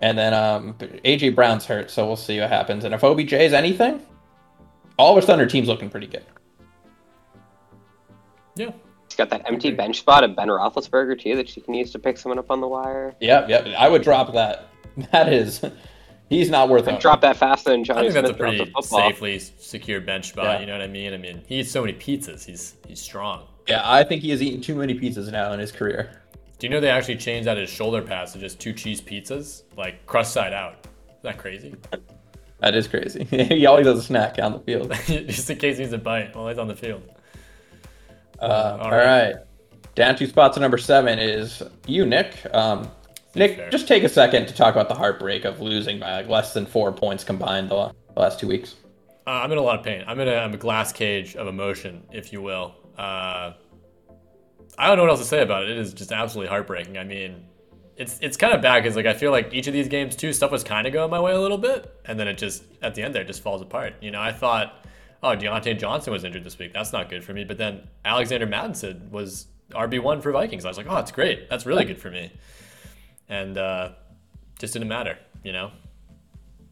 [0.00, 2.84] And then um, AJ Brown's hurt, so we'll see what happens.
[2.84, 4.02] And if OBJ is anything,
[4.98, 6.24] all of a sudden her team's looking pretty good.
[8.56, 8.70] Yeah.
[9.08, 11.98] She's got that empty bench spot of Ben Roethlisberger too that she can use to
[11.98, 13.14] pick someone up on the wire.
[13.20, 13.66] Yep, yep.
[13.78, 14.68] I would drop that.
[15.12, 15.62] That is,
[16.30, 17.00] he's not worth it.
[17.00, 20.44] Drop that faster than Johnny I think that's a pretty safely secure bench spot.
[20.46, 20.60] Yeah.
[20.60, 21.12] You know what I mean?
[21.12, 22.46] I mean, he eats so many pizzas.
[22.46, 23.46] He's he's strong.
[23.68, 26.22] Yeah, I think he has eaten too many pizzas now in his career.
[26.58, 29.64] Do you know they actually changed out his shoulder pads to just two cheese pizzas,
[29.76, 30.86] like crust side out?
[31.08, 31.74] Is that crazy?
[32.60, 33.24] That is crazy.
[33.30, 36.34] he always has a snack on the field, just in case he needs a bite
[36.34, 37.02] while he's on the field.
[38.40, 39.32] Uh, all right.
[39.32, 39.34] right.
[39.94, 42.34] Down two spots at number seven is you, Nick.
[42.54, 42.90] Um,
[43.34, 43.70] Nick, fair.
[43.70, 46.66] just take a second to talk about the heartbreak of losing by like less than
[46.66, 48.74] four points combined the, the last two weeks.
[49.26, 50.04] Uh, I'm in a lot of pain.
[50.06, 52.74] I'm in a, I'm a glass cage of emotion, if you will.
[52.96, 53.52] Uh,
[54.78, 55.70] I don't know what else to say about it.
[55.70, 56.98] It is just absolutely heartbreaking.
[56.98, 57.46] I mean,
[57.96, 60.32] it's it's kind of bad because like I feel like each of these games too,
[60.32, 62.94] stuff was kind of going my way a little bit, and then it just at
[62.94, 63.94] the end there just falls apart.
[64.00, 64.86] You know, I thought
[65.22, 66.72] oh, Diontae Johnson was injured this week.
[66.72, 67.44] That's not good for me.
[67.44, 70.64] But then Alexander Mattison was RB1 for Vikings.
[70.64, 71.48] I was like, oh, that's great.
[71.50, 72.32] That's really good for me.
[73.28, 73.90] And uh,
[74.58, 75.72] just didn't matter, you know?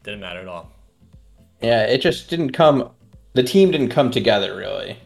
[0.03, 0.71] Didn't matter at all.
[1.61, 2.91] Yeah, it just didn't come.
[3.33, 4.97] The team didn't come together, really.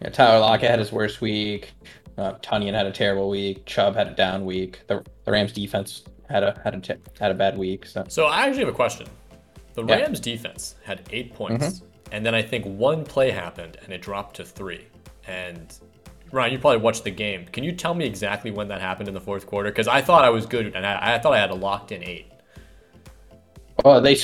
[0.00, 1.72] Yeah, Tyler Lockett had his worst week.
[2.18, 3.64] Uh, Tonyan had a terrible week.
[3.64, 4.80] Chubb had a down week.
[4.88, 7.86] The, the Rams defense had a had a t- had a bad week.
[7.86, 9.06] So, so I actually have a question.
[9.74, 10.34] The Rams yeah.
[10.34, 11.64] defense had eight points.
[11.64, 11.86] Mm-hmm.
[12.10, 14.86] And then I think one play happened and it dropped to three.
[15.26, 15.72] And
[16.32, 17.46] Ryan, you probably watched the game.
[17.46, 19.70] Can you tell me exactly when that happened in the fourth quarter?
[19.70, 22.02] Because I thought I was good and I, I, thought I had a locked in
[22.02, 22.32] eight.
[23.84, 24.16] Oh, they.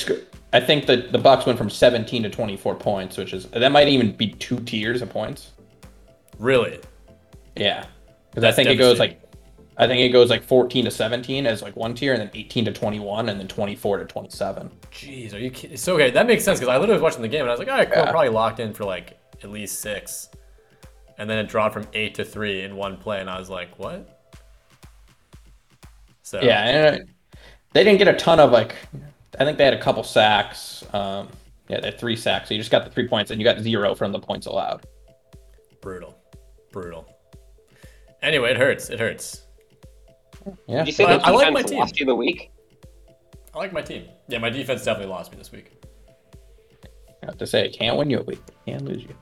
[0.51, 3.87] I think that the Bucs went from 17 to 24 points, which is that might
[3.87, 5.51] even be two tiers of points.
[6.39, 6.79] Really?
[7.55, 7.85] Yeah,
[8.29, 9.21] because I think it goes like
[9.77, 12.65] I think it goes like 14 to 17 as like one tier, and then 18
[12.65, 14.71] to 21, and then 24 to 27.
[14.91, 15.77] Jeez, are you kidding?
[15.77, 17.59] So okay, that makes sense because I literally was watching the game and I was
[17.59, 18.11] like, all right, cool, yeah.
[18.11, 20.29] probably locked in for like at least six,
[21.17, 23.77] and then it dropped from eight to three in one play, and I was like,
[23.77, 24.11] what?
[26.21, 27.09] So yeah, and
[27.73, 28.75] they didn't get a ton of like,
[29.37, 30.85] I think they had a couple sacks.
[30.93, 31.27] Um,
[31.67, 33.59] yeah, they had three sacks, so you just got the three points, and you got
[33.59, 34.85] zero from the points allowed.
[35.81, 36.17] Brutal,
[36.71, 37.14] brutal.
[38.25, 38.89] Anyway, it hurts.
[38.89, 39.43] It hurts.
[40.67, 40.79] Yeah.
[40.79, 41.77] Did you say the I like my team.
[41.77, 42.51] lost you the week?
[43.53, 44.05] I like my team.
[44.27, 45.71] Yeah, my defense definitely lost me this week.
[47.21, 49.15] I have to say, it can't win you a week, can't lose you.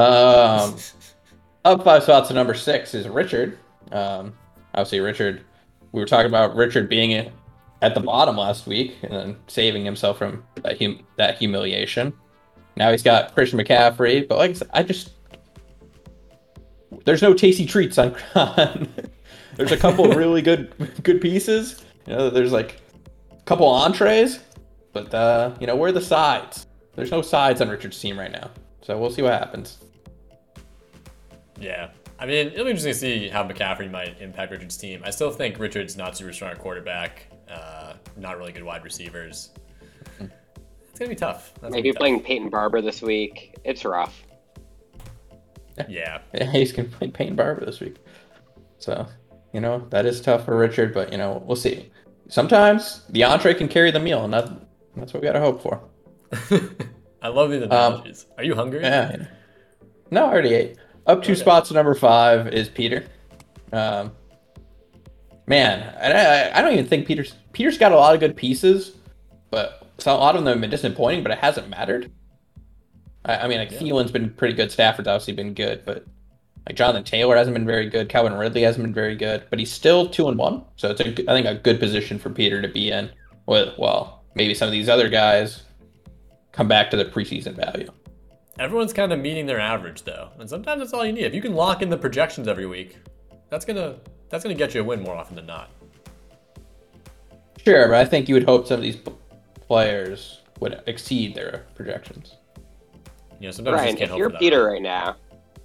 [0.00, 0.76] Um,
[1.64, 3.58] up five spots to number six is Richard.
[3.92, 4.34] Um,
[4.74, 5.42] obviously, Richard.
[5.92, 7.30] We were talking about Richard being
[7.82, 12.14] at the bottom last week and then saving himself from that, hum- that humiliation.
[12.76, 15.10] Now he's got Christian McCaffrey, but like I said, I just
[17.04, 18.88] there's no tasty treats on, on
[19.56, 20.72] there's a couple really good
[21.02, 21.84] good pieces.
[22.06, 22.80] You know, there's like
[23.32, 24.40] a couple entrees,
[24.92, 26.66] but uh, you know, where are the sides?
[26.94, 28.50] There's no sides on Richard's team right now,
[28.82, 29.78] so we'll see what happens.
[31.60, 35.02] Yeah, I mean, it'll be interesting to see how McCaffrey might impact Richard's team.
[35.04, 39.50] I still think Richard's not super strong at quarterback, uh, not really good wide receivers.
[40.20, 41.54] It's gonna be tough.
[41.60, 42.26] That's Maybe playing tough.
[42.26, 43.54] Peyton Barber this week.
[43.62, 44.24] It's rough.
[45.88, 46.20] Yeah.
[46.52, 47.96] He's gonna play Peyton Barber this week.
[48.78, 49.06] So,
[49.52, 51.90] you know, that is tough for Richard, but you know, we'll see.
[52.28, 54.50] Sometimes the entree can carry the meal, and that,
[54.96, 55.82] that's what we gotta hope for.
[57.22, 58.26] I love these um, analogies.
[58.28, 58.80] Um, Are you hungry?
[58.82, 59.26] Yeah.
[60.10, 60.76] No, I already ate.
[61.06, 61.40] Up two okay.
[61.40, 63.06] spots, number five is Peter.
[63.72, 64.12] Um,
[65.46, 68.96] man, I, I don't even think Peter's Peter's got a lot of good pieces,
[69.50, 71.22] but so a lot of them have been disappointing.
[71.22, 72.12] But it hasn't mattered.
[73.24, 73.78] I, I mean, like yeah.
[73.78, 74.70] Thielen's been pretty good.
[74.70, 76.06] Stafford's obviously been good, but
[76.66, 78.08] like Jonathan Taylor hasn't been very good.
[78.08, 80.64] Calvin Ridley hasn't been very good, but he's still two and one.
[80.76, 83.10] So it's a, I think a good position for Peter to be in.
[83.46, 85.62] With well, maybe some of these other guys
[86.52, 87.90] come back to the preseason value.
[88.58, 91.24] Everyone's kind of meeting their average though, and sometimes that's all you need.
[91.24, 92.98] If you can lock in the projections every week,
[93.48, 93.96] that's gonna
[94.28, 95.70] that's gonna get you a win more often than not.
[97.64, 98.98] Sure, but I think you would hope some of these
[99.66, 102.36] players would exceed their projections.
[103.40, 105.16] You know, sometimes Ryan, you if you're Peter right now,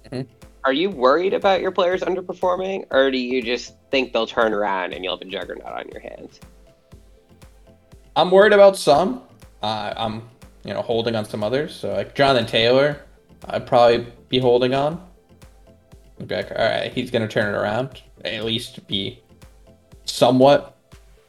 [0.06, 0.30] mm-hmm.
[0.64, 4.92] are you worried about your players underperforming, or do you just think they'll turn around
[4.92, 6.40] and you'll have a juggernaut on your hands?
[8.16, 9.22] I'm worried about some.
[9.62, 10.22] Uh, I'm
[10.64, 11.74] you know, holding on some others.
[11.74, 13.02] So like Jonathan Taylor,
[13.46, 15.04] I'd probably be holding on.
[16.18, 18.02] I'd be like, all right, he's gonna turn it around.
[18.24, 19.22] At least be
[20.04, 20.76] somewhat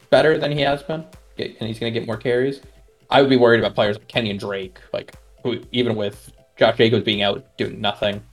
[0.10, 1.06] better than he has been,
[1.38, 2.62] and he's gonna get more carries.
[3.10, 7.04] I would be worried about players like Kenyan Drake, like who even with Josh Jacobs
[7.04, 8.24] being out doing nothing.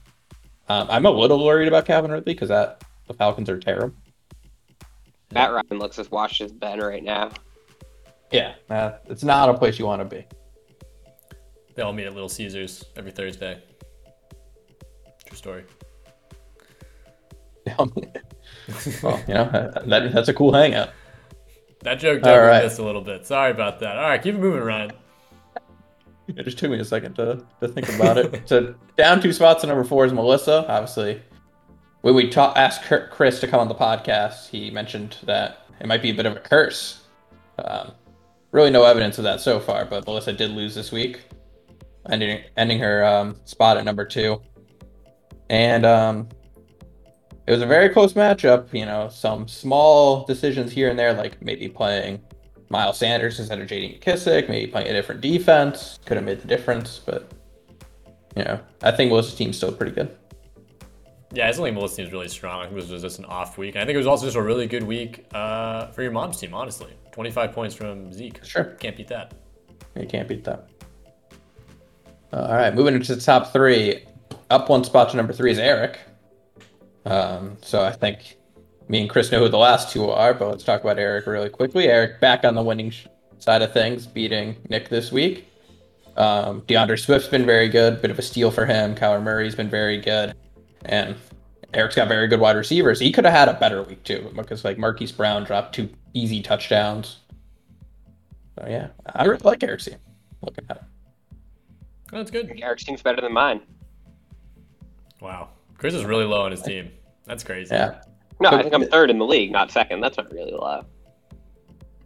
[0.69, 3.95] Um, I'm a little worried about Calvin Ridley because that the Falcons are terrible.
[5.33, 7.31] Matt Ryan looks as washed as Ben right now.
[8.31, 10.25] Yeah, uh, it's not a place you want to be.
[11.75, 13.61] They all meet at Little Caesars every Thursday.
[15.25, 15.63] True story.
[17.77, 17.91] well,
[19.27, 20.89] you know, that, that's a cool hangout.
[21.81, 22.63] That joke definitely right.
[22.63, 23.25] missed a little bit.
[23.25, 23.97] Sorry about that.
[23.97, 24.91] All right, keep it moving, Ryan.
[26.27, 28.47] It just took me a second to, to think about it.
[28.47, 30.65] so down two spots to number four is Melissa.
[30.69, 31.21] Obviously,
[32.01, 36.01] when we ta- asked Chris to come on the podcast, he mentioned that it might
[36.01, 37.03] be a bit of a curse.
[37.59, 37.91] Um,
[38.51, 41.21] really, no evidence of that so far, but Melissa did lose this week
[42.09, 44.41] ending ending her um, spot at number two.
[45.49, 46.29] And um,
[47.47, 48.73] it was a very close matchup.
[48.73, 52.21] You know, some small decisions here and there, like maybe playing
[52.73, 53.99] Miles Sanders instead of J.D.
[53.99, 56.99] McKissic, maybe playing a different defense could have made the difference.
[56.99, 57.31] But
[58.35, 60.17] you know, I think Melissa's team's still pretty good.
[61.31, 62.59] Yeah, I think Melissa's team's really strong.
[62.59, 63.75] I think it was just an off week.
[63.75, 66.39] And I think it was also just a really good week uh, for your mom's
[66.39, 66.91] team, honestly.
[67.11, 68.43] 25 points from Zeke.
[68.43, 68.65] Sure.
[68.79, 69.33] Can't beat that.
[69.95, 70.67] You can't beat that.
[72.33, 74.03] Uh, all right, moving into the top three.
[74.49, 75.99] Up one spot to number three is Eric.
[77.05, 78.37] Um, so I think
[78.87, 81.49] me and Chris know who the last two are, but let's talk about Eric really
[81.49, 81.87] quickly.
[81.87, 83.07] Eric back on the winning sh-
[83.39, 85.47] side of things, beating Nick this week.
[86.15, 88.93] Um, D'Andre Swift's been very good, bit of a steal for him.
[88.93, 90.35] Kyler Murray's been very good,
[90.85, 91.15] and
[91.73, 92.99] Eric's got very good wide receivers.
[92.99, 96.41] He could have had a better week too, because like Marquise Brown dropped two easy
[96.41, 97.19] touchdowns.
[98.59, 99.97] So yeah, I really like Eric's team.
[100.41, 100.83] Looking at it.
[102.11, 102.51] That's good.
[102.61, 103.61] Eric's team's better than mine.
[105.19, 105.49] Wow.
[105.77, 106.91] Chris is really low on his team.
[107.25, 107.73] That's crazy.
[107.73, 108.01] Yeah.
[108.39, 110.01] No, I think I'm third in the league, not second.
[110.01, 110.85] That's not really low.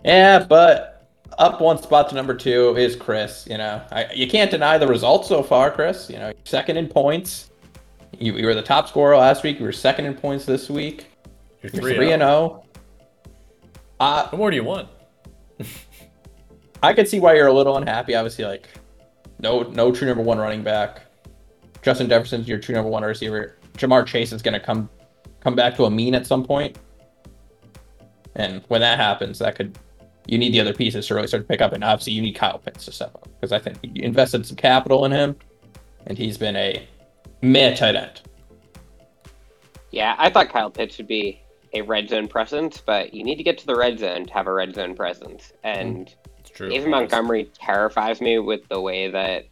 [0.03, 3.47] Yeah, but up one spot to number two is Chris.
[3.49, 6.09] You know, I, you can't deny the results so far, Chris.
[6.09, 7.51] You know, second in points.
[8.17, 9.59] You, you were the top scorer last week.
[9.59, 11.07] You were second in points this week.
[11.61, 12.63] You're three, You're three and zero.
[12.63, 12.63] Oh.
[13.99, 14.87] Uh, what more do you want?
[16.83, 18.15] I can see why you're a little unhappy.
[18.15, 18.69] Obviously, like
[19.39, 21.03] no, no true number one running back.
[21.81, 23.57] Justin Jefferson's your true number one receiver.
[23.73, 24.89] Ja'Marr Chase is going to come
[25.47, 26.77] come back to a mean at some point.
[28.35, 29.79] And when that happens, that could
[30.25, 31.71] you need the other pieces to really start to pick up.
[31.71, 34.57] And obviously, you need Kyle Pitts to step up because I think you invested some
[34.57, 35.37] capital in him,
[36.05, 36.85] and he's been a
[37.41, 38.21] meh tight end.
[39.91, 41.41] Yeah, I thought Kyle Pitts would be
[41.73, 44.47] a red zone presence, but you need to get to the red zone to have
[44.47, 45.53] a red zone presence.
[45.63, 46.13] And
[46.53, 46.67] True.
[46.67, 49.45] David Montgomery terrifies me with the way that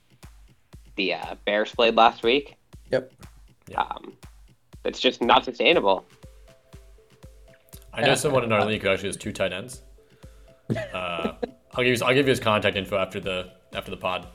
[0.97, 2.57] the uh, Bears played last week.
[2.91, 3.13] Yep.
[3.75, 4.17] Um,
[4.85, 6.05] it's just not sustainable.
[7.93, 9.81] I know someone in our league who actually has two tight ends.
[10.95, 11.33] Uh,
[11.75, 14.27] I'll give you I'll give you his contact info after the after the pod.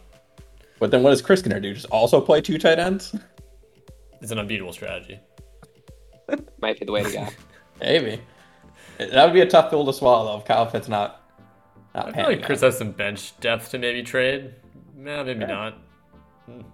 [0.78, 1.74] But then what is Chris gonna do?
[1.74, 3.16] Just also play two tight ends?
[4.20, 5.18] It's an unbeatable strategy.
[6.60, 7.26] Might be the way to go.
[7.80, 8.20] Maybe.
[8.98, 11.20] That would be a tough pill to swallow though if Kyle Pitts not
[11.94, 14.54] I feel like Chris has some bench depth to maybe trade.
[14.96, 15.46] Nah, maybe yeah.
[15.46, 15.78] not.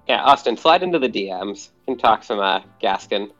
[0.07, 3.31] Yeah, Austin, slide into the DMs and talk some uh, Gaskin.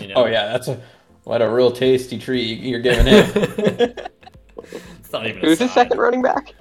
[0.00, 0.14] You know?
[0.16, 0.80] oh yeah, that's a
[1.24, 3.24] what a real tasty treat you're giving him.
[4.62, 5.42] it's not even.
[5.42, 6.54] Who's the second running back?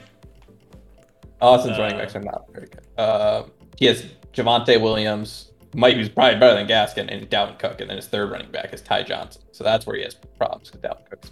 [1.40, 2.86] Austin's uh, running backs are not very good.
[2.98, 3.44] Uh,
[3.78, 7.98] he has Javonte Williams, might be probably better than Gaskin, and Dalvin Cook, and then
[7.98, 9.44] his third running back is Ty Johnson.
[9.52, 11.32] So that's where he has problems with Dalvin Cook's.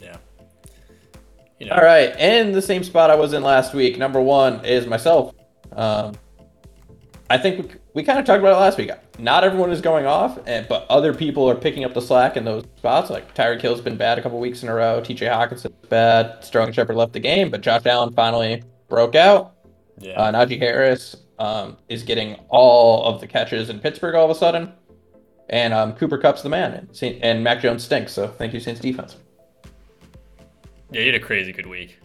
[0.00, 0.16] Yeah.
[1.60, 1.76] You know.
[1.76, 3.96] All right, and the same spot I was in last week.
[3.96, 5.34] Number one is myself.
[5.72, 6.14] Um,
[7.30, 8.90] I think we, we kind of talked about it last week.
[9.18, 12.44] Not everyone is going off, and but other people are picking up the slack in
[12.44, 13.08] those spots.
[13.08, 15.00] Like Tyreek Hill's been bad a couple weeks in a row.
[15.00, 15.26] T.J.
[15.26, 16.44] Hockenson's bad.
[16.44, 19.54] Sterling Shepard left the game, but Josh Allen finally broke out.
[19.98, 20.20] Yeah.
[20.20, 24.38] Uh, Najee Harris um, is getting all of the catches in Pittsburgh all of a
[24.38, 24.72] sudden,
[25.48, 28.12] and um, Cooper Kupp's the man, and, and Mac Jones stinks.
[28.12, 29.16] So thank you, Saints defense.
[30.90, 31.98] Yeah, you had a crazy good week.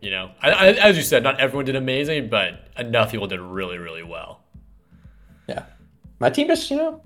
[0.00, 3.40] You know, I, I, as you said, not everyone did amazing, but enough people did
[3.40, 4.44] really, really well.
[6.18, 7.02] My team just you know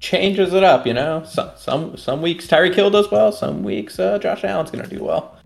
[0.00, 0.86] changes it up.
[0.86, 4.70] You know, some some some weeks Tyreek Hill does well, some weeks uh, Josh Allen's
[4.70, 5.36] going to do well,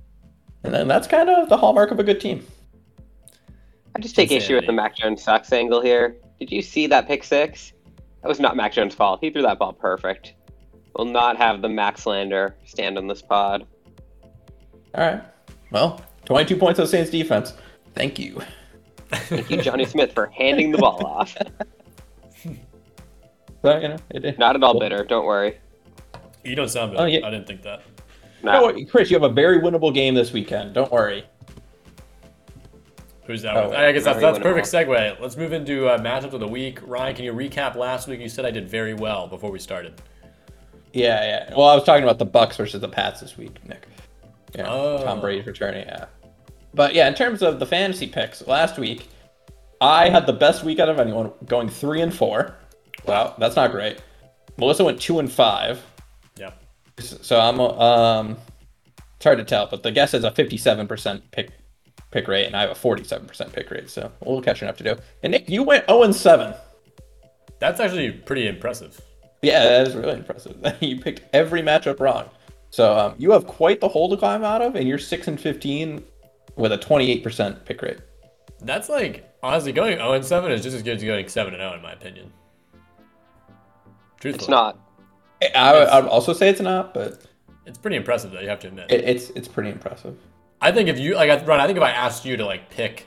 [0.64, 2.46] and then that's kind of the hallmark of a good team.
[3.94, 4.44] I just take Insanity.
[4.44, 6.16] issue with the Mac Jones sucks angle here.
[6.38, 7.72] Did you see that pick six?
[8.22, 9.20] That was not Mac Jones' fault.
[9.22, 10.34] He threw that ball perfect.
[10.96, 13.66] Will not have the Max slander stand on this pod.
[14.94, 15.22] All right.
[15.70, 17.54] Well, 22 points on Saints defense.
[17.94, 18.40] Thank you.
[19.10, 21.36] Thank you, Jonnu Smith, for handing the ball off.
[23.62, 25.04] But, you know, it, Not at all bitter.
[25.04, 25.58] Don't worry.
[26.44, 27.02] You don't sound bitter.
[27.02, 27.26] Oh, yeah.
[27.26, 27.82] I didn't think that.
[28.42, 28.72] No.
[28.86, 30.74] Chris, you have a very winnable game this weekend.
[30.74, 31.24] Don't worry.
[33.26, 33.56] Who's that?
[33.56, 35.20] Oh, I guess that's, that's perfect segue.
[35.20, 36.80] Let's move into uh, matchups of the week.
[36.82, 38.18] Ryan, can you recap last week?
[38.18, 40.00] You said I did very well before we started.
[40.92, 41.54] Yeah, yeah.
[41.56, 43.86] Well, I was talking about the Bucs versus the Pats this week, Nick.
[44.56, 45.04] Yeah, oh.
[45.04, 45.86] Tom Brady's returning.
[45.86, 46.06] Yeah,
[46.74, 49.06] but yeah, in terms of the fantasy picks, last week
[49.80, 52.56] I had the best week out of anyone, going three and four.
[53.06, 54.00] Wow, that's not great.
[54.56, 55.84] Melissa went two and five.
[56.36, 56.52] Yeah.
[56.98, 58.36] So I'm um,
[59.16, 61.50] it's hard to tell, but the guess is a 57% pick
[62.10, 63.90] pick rate, and I have a 47% pick rate.
[63.90, 64.96] So a little catching up to do.
[65.22, 66.54] And Nick, you went 0 and seven.
[67.58, 69.00] That's actually pretty impressive.
[69.42, 70.56] Yeah, that is really impressive.
[70.80, 72.28] you picked every matchup wrong.
[72.70, 75.40] So um, you have quite the hole to climb out of, and you're six and
[75.40, 76.02] 15
[76.56, 77.98] with a 28% pick rate.
[78.60, 81.60] That's like honestly going 0 and 7 is just as good as going 7 and
[81.60, 82.32] 0 in my opinion.
[84.20, 84.44] Truthfully.
[84.44, 84.78] It's not.
[85.42, 87.24] I, I would also say it's not, but
[87.66, 88.40] it's pretty impressive though.
[88.40, 88.90] You have to admit.
[88.90, 90.16] It, it's it's pretty impressive.
[90.60, 93.06] I think if you like, Ron, I think if I asked you to like pick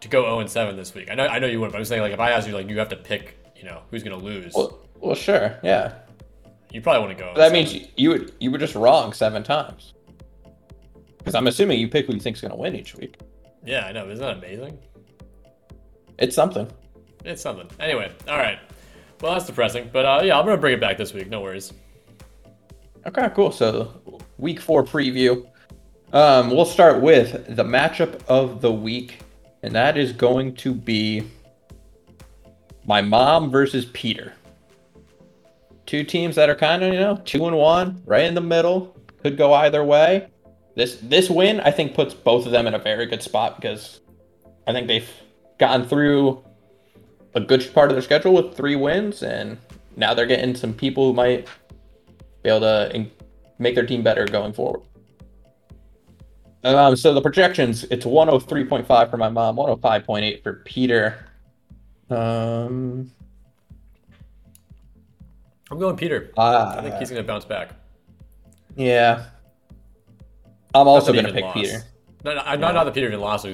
[0.00, 1.84] to go 0 and 7 this week, I know I know you wouldn't, but I'm
[1.84, 4.16] saying like if I asked you like you have to pick, you know, who's gonna
[4.16, 4.52] lose.
[4.54, 5.94] Well, well sure, yeah.
[6.72, 7.32] You probably want to go.
[7.34, 9.94] Oh that means you, you would you were just wrong seven times.
[11.18, 13.20] Because I'm assuming you pick who you think's gonna win each week.
[13.64, 14.08] Yeah, I know.
[14.08, 14.76] Isn't that amazing?
[16.18, 16.68] It's something.
[17.24, 17.68] It's something.
[17.78, 18.58] Anyway, all right.
[19.22, 21.30] Well, that's depressing, but uh, yeah, I'm gonna bring it back this week.
[21.30, 21.72] No worries.
[23.06, 23.52] Okay, cool.
[23.52, 25.48] So, week four preview.
[26.12, 29.20] Um, we'll start with the matchup of the week,
[29.62, 31.22] and that is going to be
[32.84, 34.32] my mom versus Peter.
[35.86, 38.96] Two teams that are kind of, you know, two and one, right in the middle.
[39.22, 40.28] Could go either way.
[40.74, 44.00] This this win, I think, puts both of them in a very good spot because
[44.66, 45.08] I think they've
[45.58, 46.42] gotten through
[47.34, 49.58] a good part of their schedule with three wins, and
[49.96, 51.48] now they're getting some people who might
[52.42, 53.06] be able to
[53.58, 54.82] make their team better going forward.
[56.64, 61.26] Um, so the projections, it's 103.5 for my mom, 105.8 for Peter.
[62.08, 63.10] Um,
[65.70, 66.30] I'm going Peter.
[66.36, 67.70] Uh, I think he's going to bounce back.
[68.76, 69.26] Yeah.
[70.74, 71.56] I'm also going to pick lost.
[71.56, 71.82] Peter.
[72.24, 73.46] No, no, I'm not, not that Peter even lost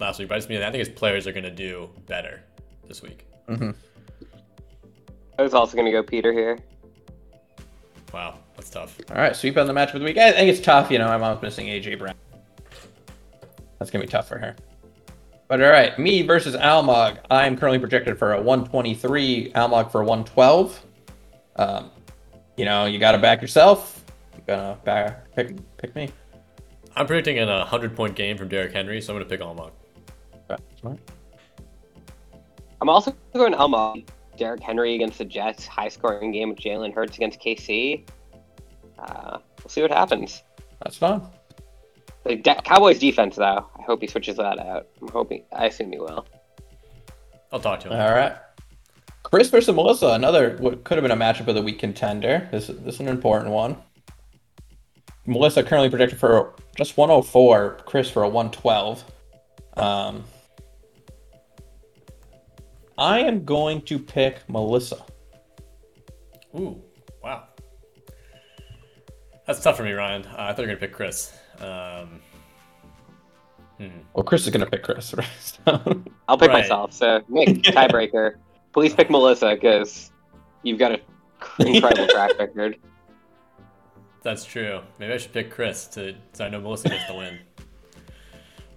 [0.00, 2.42] last week, but I just mean I think his players are going to do better
[2.90, 3.24] this week.
[3.48, 3.70] Mm-hmm.
[5.38, 6.58] I was also going to go Peter here.
[8.12, 9.00] Wow, that's tough.
[9.10, 10.18] All right, sweep on the match of the week.
[10.18, 10.90] I think it's tough.
[10.90, 12.16] You know, my mom's missing AJ Brown.
[13.78, 14.56] That's going to be tough for her.
[15.46, 17.18] But all right, me versus Almog.
[17.30, 20.84] I'm currently projected for a 123, Almog for 112.
[21.56, 21.90] Um,
[22.56, 24.04] you know, you got to back yourself.
[24.36, 26.10] You gotta back, pick pick me.
[26.96, 29.70] I'm predicting a 100 point game from Derrick Henry, so I'm going to pick Almog.
[30.80, 30.98] Smart.
[32.80, 34.08] I'm also going Almog.
[34.36, 38.08] Derrick Henry against the Jets, high scoring game with Jalen Hurts against KC.
[38.98, 40.42] Uh, we'll see what happens.
[40.82, 41.22] That's fun.
[42.24, 44.88] The De- Cowboys defense, though, I hope he switches that out.
[45.02, 45.44] I'm hoping.
[45.52, 46.26] I assume he will.
[47.52, 48.00] I'll talk to him.
[48.00, 48.36] All right.
[49.22, 52.48] Chris versus Melissa, another what could have been a matchup of the week contender.
[52.50, 53.76] This, this is an important one.
[55.26, 59.04] Melissa currently projected for just 104, Chris for a 112.
[59.76, 60.24] Um,
[63.00, 65.02] I am going to pick Melissa.
[66.54, 66.82] Ooh,
[67.24, 67.44] wow.
[69.46, 70.26] That's tough for me, Ryan.
[70.26, 71.32] Uh, I thought you were gonna pick Chris.
[71.60, 72.20] Um,
[73.78, 73.88] hmm.
[74.12, 75.26] Well, Chris is gonna pick Chris, right?
[75.40, 76.02] So.
[76.28, 76.60] I'll pick right.
[76.60, 76.92] myself.
[76.92, 78.34] So Nick, tiebreaker.
[78.72, 80.12] Please pick Melissa because
[80.62, 81.00] you've got an
[81.58, 82.76] incredible track record.
[84.22, 84.82] That's true.
[84.98, 87.38] Maybe I should pick Chris to so I know Melissa gets the win.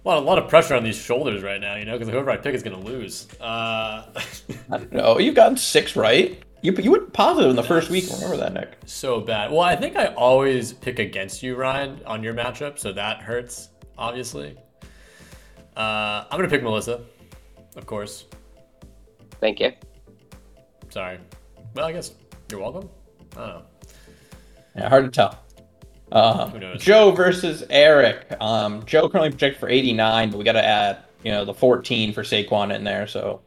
[0.04, 2.30] A lot, a lot of pressure on these shoulders right now, you know, because whoever
[2.30, 3.26] I pick is going to lose.
[3.40, 4.04] Uh...
[4.70, 5.18] I don't know.
[5.18, 6.42] You've gotten six right.
[6.60, 8.04] You you went positive in the first week.
[8.10, 8.78] Remember that, Nick?
[8.86, 9.50] So bad.
[9.50, 13.68] Well, I think I always pick against you, Ryan, on your matchup, so that hurts.
[13.98, 14.56] Obviously,
[15.76, 17.02] uh, I'm gonna pick Melissa,
[17.76, 18.24] of course.
[19.42, 19.72] Thank you.
[20.88, 21.18] Sorry.
[21.74, 22.14] Well, I guess
[22.50, 22.88] you're welcome.
[23.36, 23.62] I don't know.
[24.76, 25.43] Yeah, hard to tell.
[26.14, 28.24] Uh, Joe versus Eric.
[28.40, 32.12] Um, Joe currently projected for 89, but we got to add, you know, the 14
[32.12, 33.08] for Saquon in there.
[33.08, 33.42] So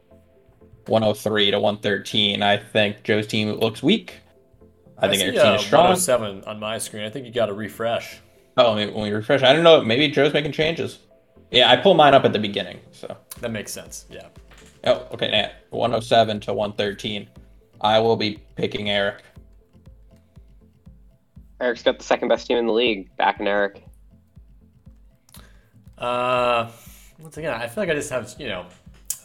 [0.86, 2.42] 103 to 113.
[2.42, 4.20] I think Joe's team looks weak.
[4.98, 5.82] I, I think Eric's team is uh, strong.
[5.84, 7.04] 107 on my screen.
[7.04, 8.18] I think you got to refresh.
[8.58, 9.82] Oh, when we refresh, I don't know.
[9.82, 10.98] Maybe Joe's making changes.
[11.50, 14.04] Yeah, I pull mine up at the beginning, so that makes sense.
[14.10, 14.26] Yeah.
[14.84, 15.30] Oh, okay.
[15.30, 17.28] Now 107 to 113.
[17.80, 19.22] I will be picking Eric.
[21.60, 23.14] Eric's got the second best team in the league.
[23.16, 23.82] Back in Eric.
[25.96, 26.70] Uh,
[27.18, 28.66] once again, I feel like I just have you know,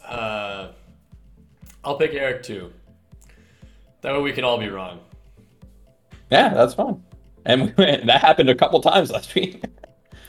[0.06, 0.72] uh,
[1.84, 2.72] I'll pick Eric too.
[4.00, 5.00] That way we can all be wrong.
[6.30, 7.02] Yeah, that's fine.
[7.44, 9.64] And that happened a couple times last week.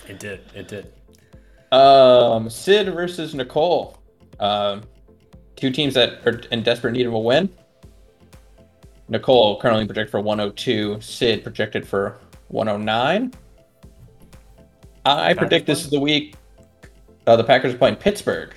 [0.08, 0.42] it did.
[0.54, 0.94] It did.
[1.72, 3.98] Um, Sid versus Nicole.
[4.40, 4.84] Um,
[5.56, 7.50] two teams that are in desperate need of a win.
[9.08, 11.00] Nicole currently projected for 102.
[11.02, 13.34] Sid projected for 109.
[15.06, 16.36] I predict this is the week
[17.28, 18.54] uh, the Packers are playing Pittsburgh.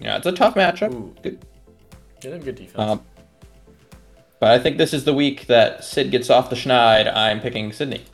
[0.00, 1.22] Yeah, it's a tough matchup.
[1.22, 1.44] Good,
[2.22, 2.78] yeah, they have good defense.
[2.78, 3.02] Um,
[4.40, 7.14] but I think this is the week that Sid gets off the schneid.
[7.14, 8.04] I'm picking Sydney.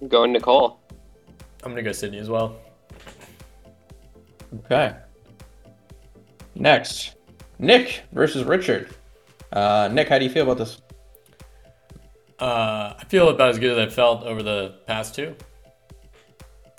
[0.00, 0.80] I'm going Nicole.
[1.62, 2.58] I'm gonna go Sydney as well.
[4.64, 4.94] Okay.
[6.54, 7.16] Next,
[7.58, 8.94] Nick versus Richard.
[9.52, 10.80] Uh, Nick, how do you feel about this?
[12.38, 15.36] Uh, I feel about as good as I've felt over the past two.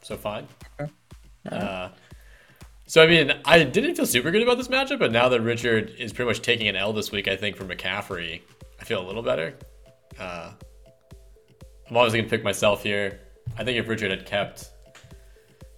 [0.02, 0.48] So fine.
[0.80, 0.92] Okay.
[1.50, 1.58] Right.
[1.58, 1.90] Uh,
[2.86, 5.92] so I mean, I didn't feel super good about this matchup, but now that Richard
[5.98, 8.42] is pretty much taking an L this week, I think for McCaffrey,
[8.80, 9.56] I feel a little better.
[10.20, 10.52] Uh,
[11.90, 13.22] I'm obviously gonna pick myself here.
[13.58, 14.72] I think if Richard had kept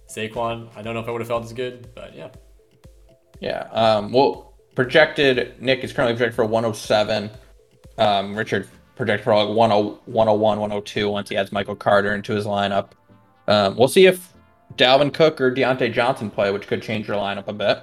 [0.08, 2.30] Saquon, I don't know if I would have felt as good, but yeah.
[3.40, 3.68] Yeah.
[3.70, 4.45] Um, well,
[4.76, 7.30] projected Nick is currently projected for 107.
[7.98, 12.90] Um, Richard projected for like 101, 102 once he adds Michael Carter into his lineup.
[13.48, 14.32] Um, we'll see if
[14.76, 17.82] Dalvin Cook or Diontae Johnson play, which could change your lineup a bit.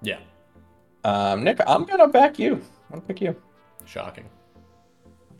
[0.00, 0.20] Yeah.
[1.04, 2.54] Um, Nick, I'm gonna back you.
[2.54, 2.60] I'm
[2.90, 3.36] gonna pick you.
[3.84, 4.28] Shocking.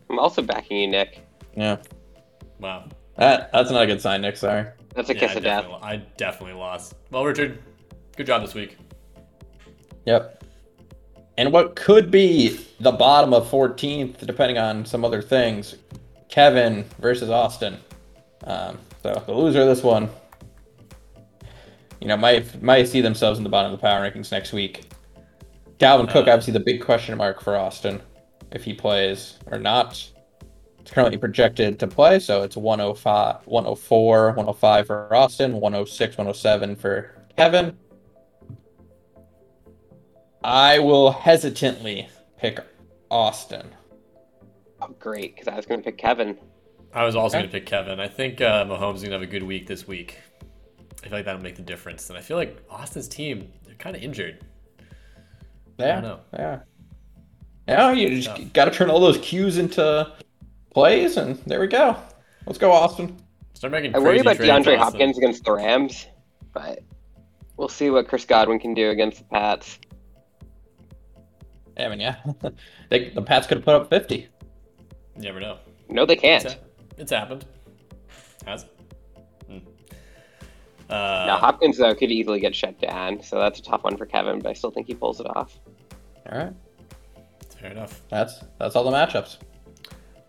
[0.09, 1.25] I'm also backing you, Nick.
[1.55, 1.77] Yeah.
[2.59, 2.89] Wow.
[3.17, 4.35] That that's not a good sign, Nick.
[4.35, 4.65] Sorry.
[4.95, 5.65] That's a kiss yeah, of death.
[5.81, 6.95] I definitely lost.
[7.09, 7.59] Well, Richard,
[8.17, 8.77] good job this week.
[10.05, 10.42] Yep.
[11.37, 15.75] And what could be the bottom of 14th, depending on some other things,
[16.29, 17.77] Kevin versus Austin.
[18.43, 20.09] Um, so the loser of this one
[22.03, 24.91] you know, might might see themselves in the bottom of the power rankings next week.
[25.77, 28.01] Dalvin Cook, uh, obviously, the big question mark for Austin,
[28.51, 30.09] if he plays or not.
[30.79, 37.11] It's currently projected to play, so it's 105, 104, 105 for Austin, 106, 107 for
[37.37, 37.77] Kevin.
[40.43, 42.59] I will hesitantly pick
[43.09, 43.69] Austin.
[44.81, 46.37] Oh, great, because I was going to pick Kevin.
[46.93, 47.43] I was also okay.
[47.43, 47.99] going to pick Kevin.
[47.99, 50.19] I think uh, Mahomes is going to have a good week this week.
[51.03, 52.09] I feel like that'll make the difference.
[52.09, 54.45] And I feel like Austin's team, they're kind of injured.
[55.79, 56.17] Yeah.
[56.33, 56.59] Yeah.
[57.67, 60.11] Yeah, you just got to turn all those cues into
[60.73, 61.95] plays, and there we go.
[62.45, 63.17] Let's go, Austin.
[63.53, 63.95] Start making.
[63.95, 66.07] I worry about DeAndre Hopkins against the Rams,
[66.51, 66.79] but
[67.55, 69.79] we'll see what Chris Godwin can do against the Pats.
[71.77, 72.17] I mean, yeah,
[72.89, 74.27] they, the Pats could have put up fifty.
[75.15, 75.57] You never know.
[75.89, 76.45] No, they can't.
[76.45, 76.55] It's,
[76.97, 77.45] it's happened.
[78.45, 78.73] Has it?
[80.89, 84.05] Uh, now Hopkins though could easily get shut down, so that's a tough one for
[84.05, 84.39] Kevin.
[84.39, 85.59] But I still think he pulls it off.
[86.29, 86.53] All right,
[87.59, 88.01] fair enough.
[88.09, 89.37] That's that's all the matchups.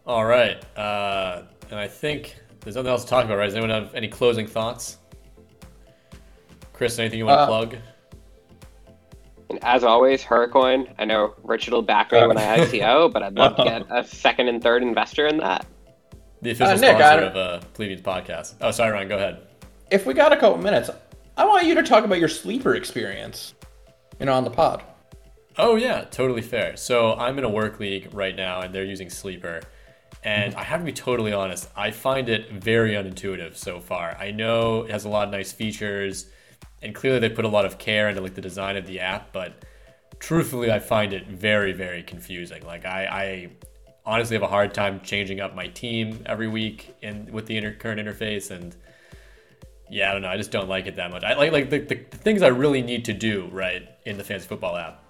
[0.07, 3.47] All right, uh, and I think there's nothing else to talk about, right?
[3.47, 4.99] Does anyone have any closing thoughts?
[6.73, 7.77] Chris, anything you want to uh, plug?
[9.55, 10.93] And as always, Hurricane.
[10.99, 14.05] I know Richard will back me when I ICO, but I'd love to get a
[14.05, 15.67] second and third investor in that.
[16.43, 18.55] The official uh, Nick, sponsor of uh, Plebeians podcast.
[18.61, 19.09] Oh, sorry, Ryan.
[19.09, 19.47] Go ahead
[19.91, 20.91] if we got a couple minutes,
[21.37, 23.55] I want you to talk about your sleeper experience,
[24.19, 24.83] you know, on the pod.
[25.57, 26.77] Oh yeah, totally fair.
[26.77, 29.61] So I'm in a work league right now, and they're using Sleeper.
[30.25, 30.61] And mm-hmm.
[30.61, 34.17] I have to be totally honest, I find it very unintuitive so far.
[34.19, 36.27] I know it has a lot of nice features,
[36.85, 39.33] and clearly they put a lot of care into like the design of the app,
[39.33, 39.65] but
[40.19, 42.65] truthfully, I find it very, very confusing.
[42.65, 43.51] Like I, I
[44.07, 47.75] honestly have a hard time changing up my team every week in with the inter-
[47.75, 48.77] current interface, and
[49.91, 50.29] yeah, I don't know.
[50.29, 51.25] I just don't like it that much.
[51.25, 54.25] I like like the, the, the things I really need to do right in the
[54.25, 55.03] fantasy football app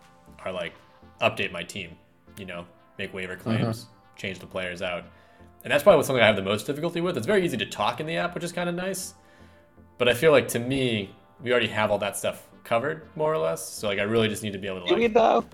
[0.45, 0.75] are like
[1.20, 1.97] update my team,
[2.39, 2.66] you know,
[2.99, 4.16] make waiver claims, mm-hmm.
[4.16, 5.05] change the players out.
[5.64, 7.16] And that's probably something I have the most difficulty with.
[7.16, 9.14] It's very easy to talk in the app, which is kind of nice.
[9.97, 13.39] But I feel like to me, we already have all that stuff covered more or
[13.39, 13.66] less.
[13.66, 14.87] So like I really just need to be able to.
[14.87, 15.45] Do like, we though?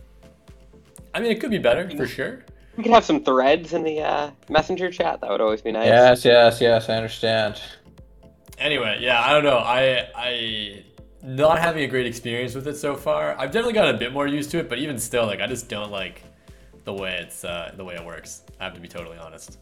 [1.14, 2.44] I mean, it could be better for sure.
[2.76, 5.20] We could have some threads in the uh, messenger chat.
[5.20, 5.86] That would always be nice.
[5.86, 6.88] Yes, yes, yes.
[6.88, 7.60] I understand.
[8.58, 9.58] Anyway, yeah, I don't know.
[9.58, 10.84] I I
[11.22, 13.32] not having a great experience with it so far.
[13.38, 15.68] I've definitely gotten a bit more used to it, but even still, like I just
[15.68, 16.22] don't like
[16.84, 18.42] the way it's uh, the way it works.
[18.60, 19.58] I have to be totally honest.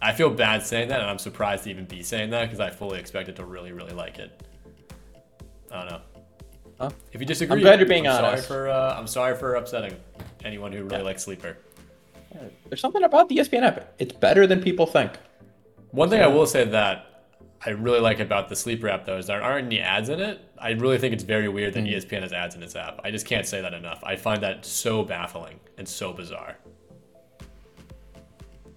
[0.00, 2.70] I feel bad saying that, and I'm surprised to even be saying that because I
[2.70, 4.42] fully expected to really, really like it.
[5.72, 6.00] I don't know.
[6.78, 6.90] Huh?
[7.12, 8.48] If you disagree, I'm glad you're being I'm honest.
[8.48, 9.96] Sorry for uh, I'm sorry for upsetting
[10.44, 11.02] anyone who really yeah.
[11.02, 11.56] likes Sleeper.
[12.68, 13.94] There's something about the ESPN app.
[13.98, 15.12] It's better than people think.
[15.90, 17.12] One thing I will say that
[17.64, 20.40] I really like about the Sleeper app though is there aren't any ads in it.
[20.58, 21.94] I really think it's very weird that mm.
[21.94, 23.00] ESPN has ads in its app.
[23.04, 24.02] I just can't say that enough.
[24.02, 26.56] I find that so baffling and so bizarre.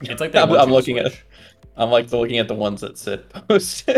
[0.01, 1.13] It's like I'm, I'm looking switch.
[1.13, 1.21] at,
[1.77, 3.89] I'm like looking at the ones that Sid post.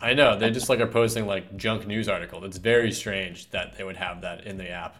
[0.00, 2.44] I know they just like are posting like junk news article.
[2.44, 4.96] It's very strange that they would have that in the app.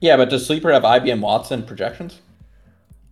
[0.00, 2.20] Yeah, but does Sleeper have IBM Watson projections?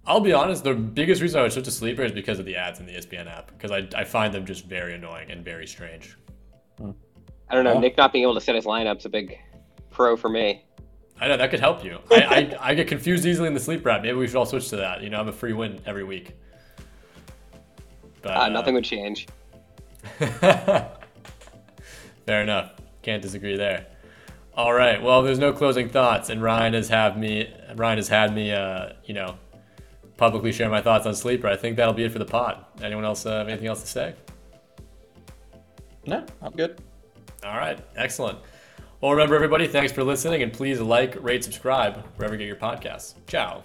[0.06, 0.64] I'll be honest.
[0.64, 2.92] The biggest reason I would switch to Sleeper is because of the ads in the
[2.92, 3.52] ESPN app.
[3.52, 6.16] Because I, I find them just very annoying and very strange.
[6.82, 7.78] I don't know.
[7.78, 9.38] Nick not being able to set his lineup's a big
[9.90, 10.64] pro for me.
[11.20, 11.98] I know that could help you.
[12.10, 14.02] I, I, I get confused easily in the sleeper app.
[14.02, 15.02] Maybe we should all switch to that.
[15.02, 16.34] You know, I'm a free win every week.
[18.22, 19.28] But uh, nothing uh, would change.
[22.31, 22.70] Fair enough.
[23.03, 23.89] Can't disagree there.
[24.55, 25.03] All right.
[25.03, 27.53] Well, there's no closing thoughts, and Ryan has had me.
[27.74, 28.53] Ryan has had me.
[28.53, 29.37] Uh, you know,
[30.16, 31.49] publicly share my thoughts on sleeper.
[31.49, 32.64] I think that'll be it for the pod.
[32.81, 34.14] Anyone else uh, have anything else to say?
[36.07, 36.81] No, I'm good.
[37.43, 37.81] All right.
[37.97, 38.39] Excellent.
[39.01, 42.55] Well, remember, everybody, thanks for listening, and please like, rate, subscribe wherever you get your
[42.55, 43.14] podcasts.
[43.26, 43.64] Ciao.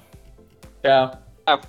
[0.83, 1.19] Ciao.
[1.45, 1.61] Ciao.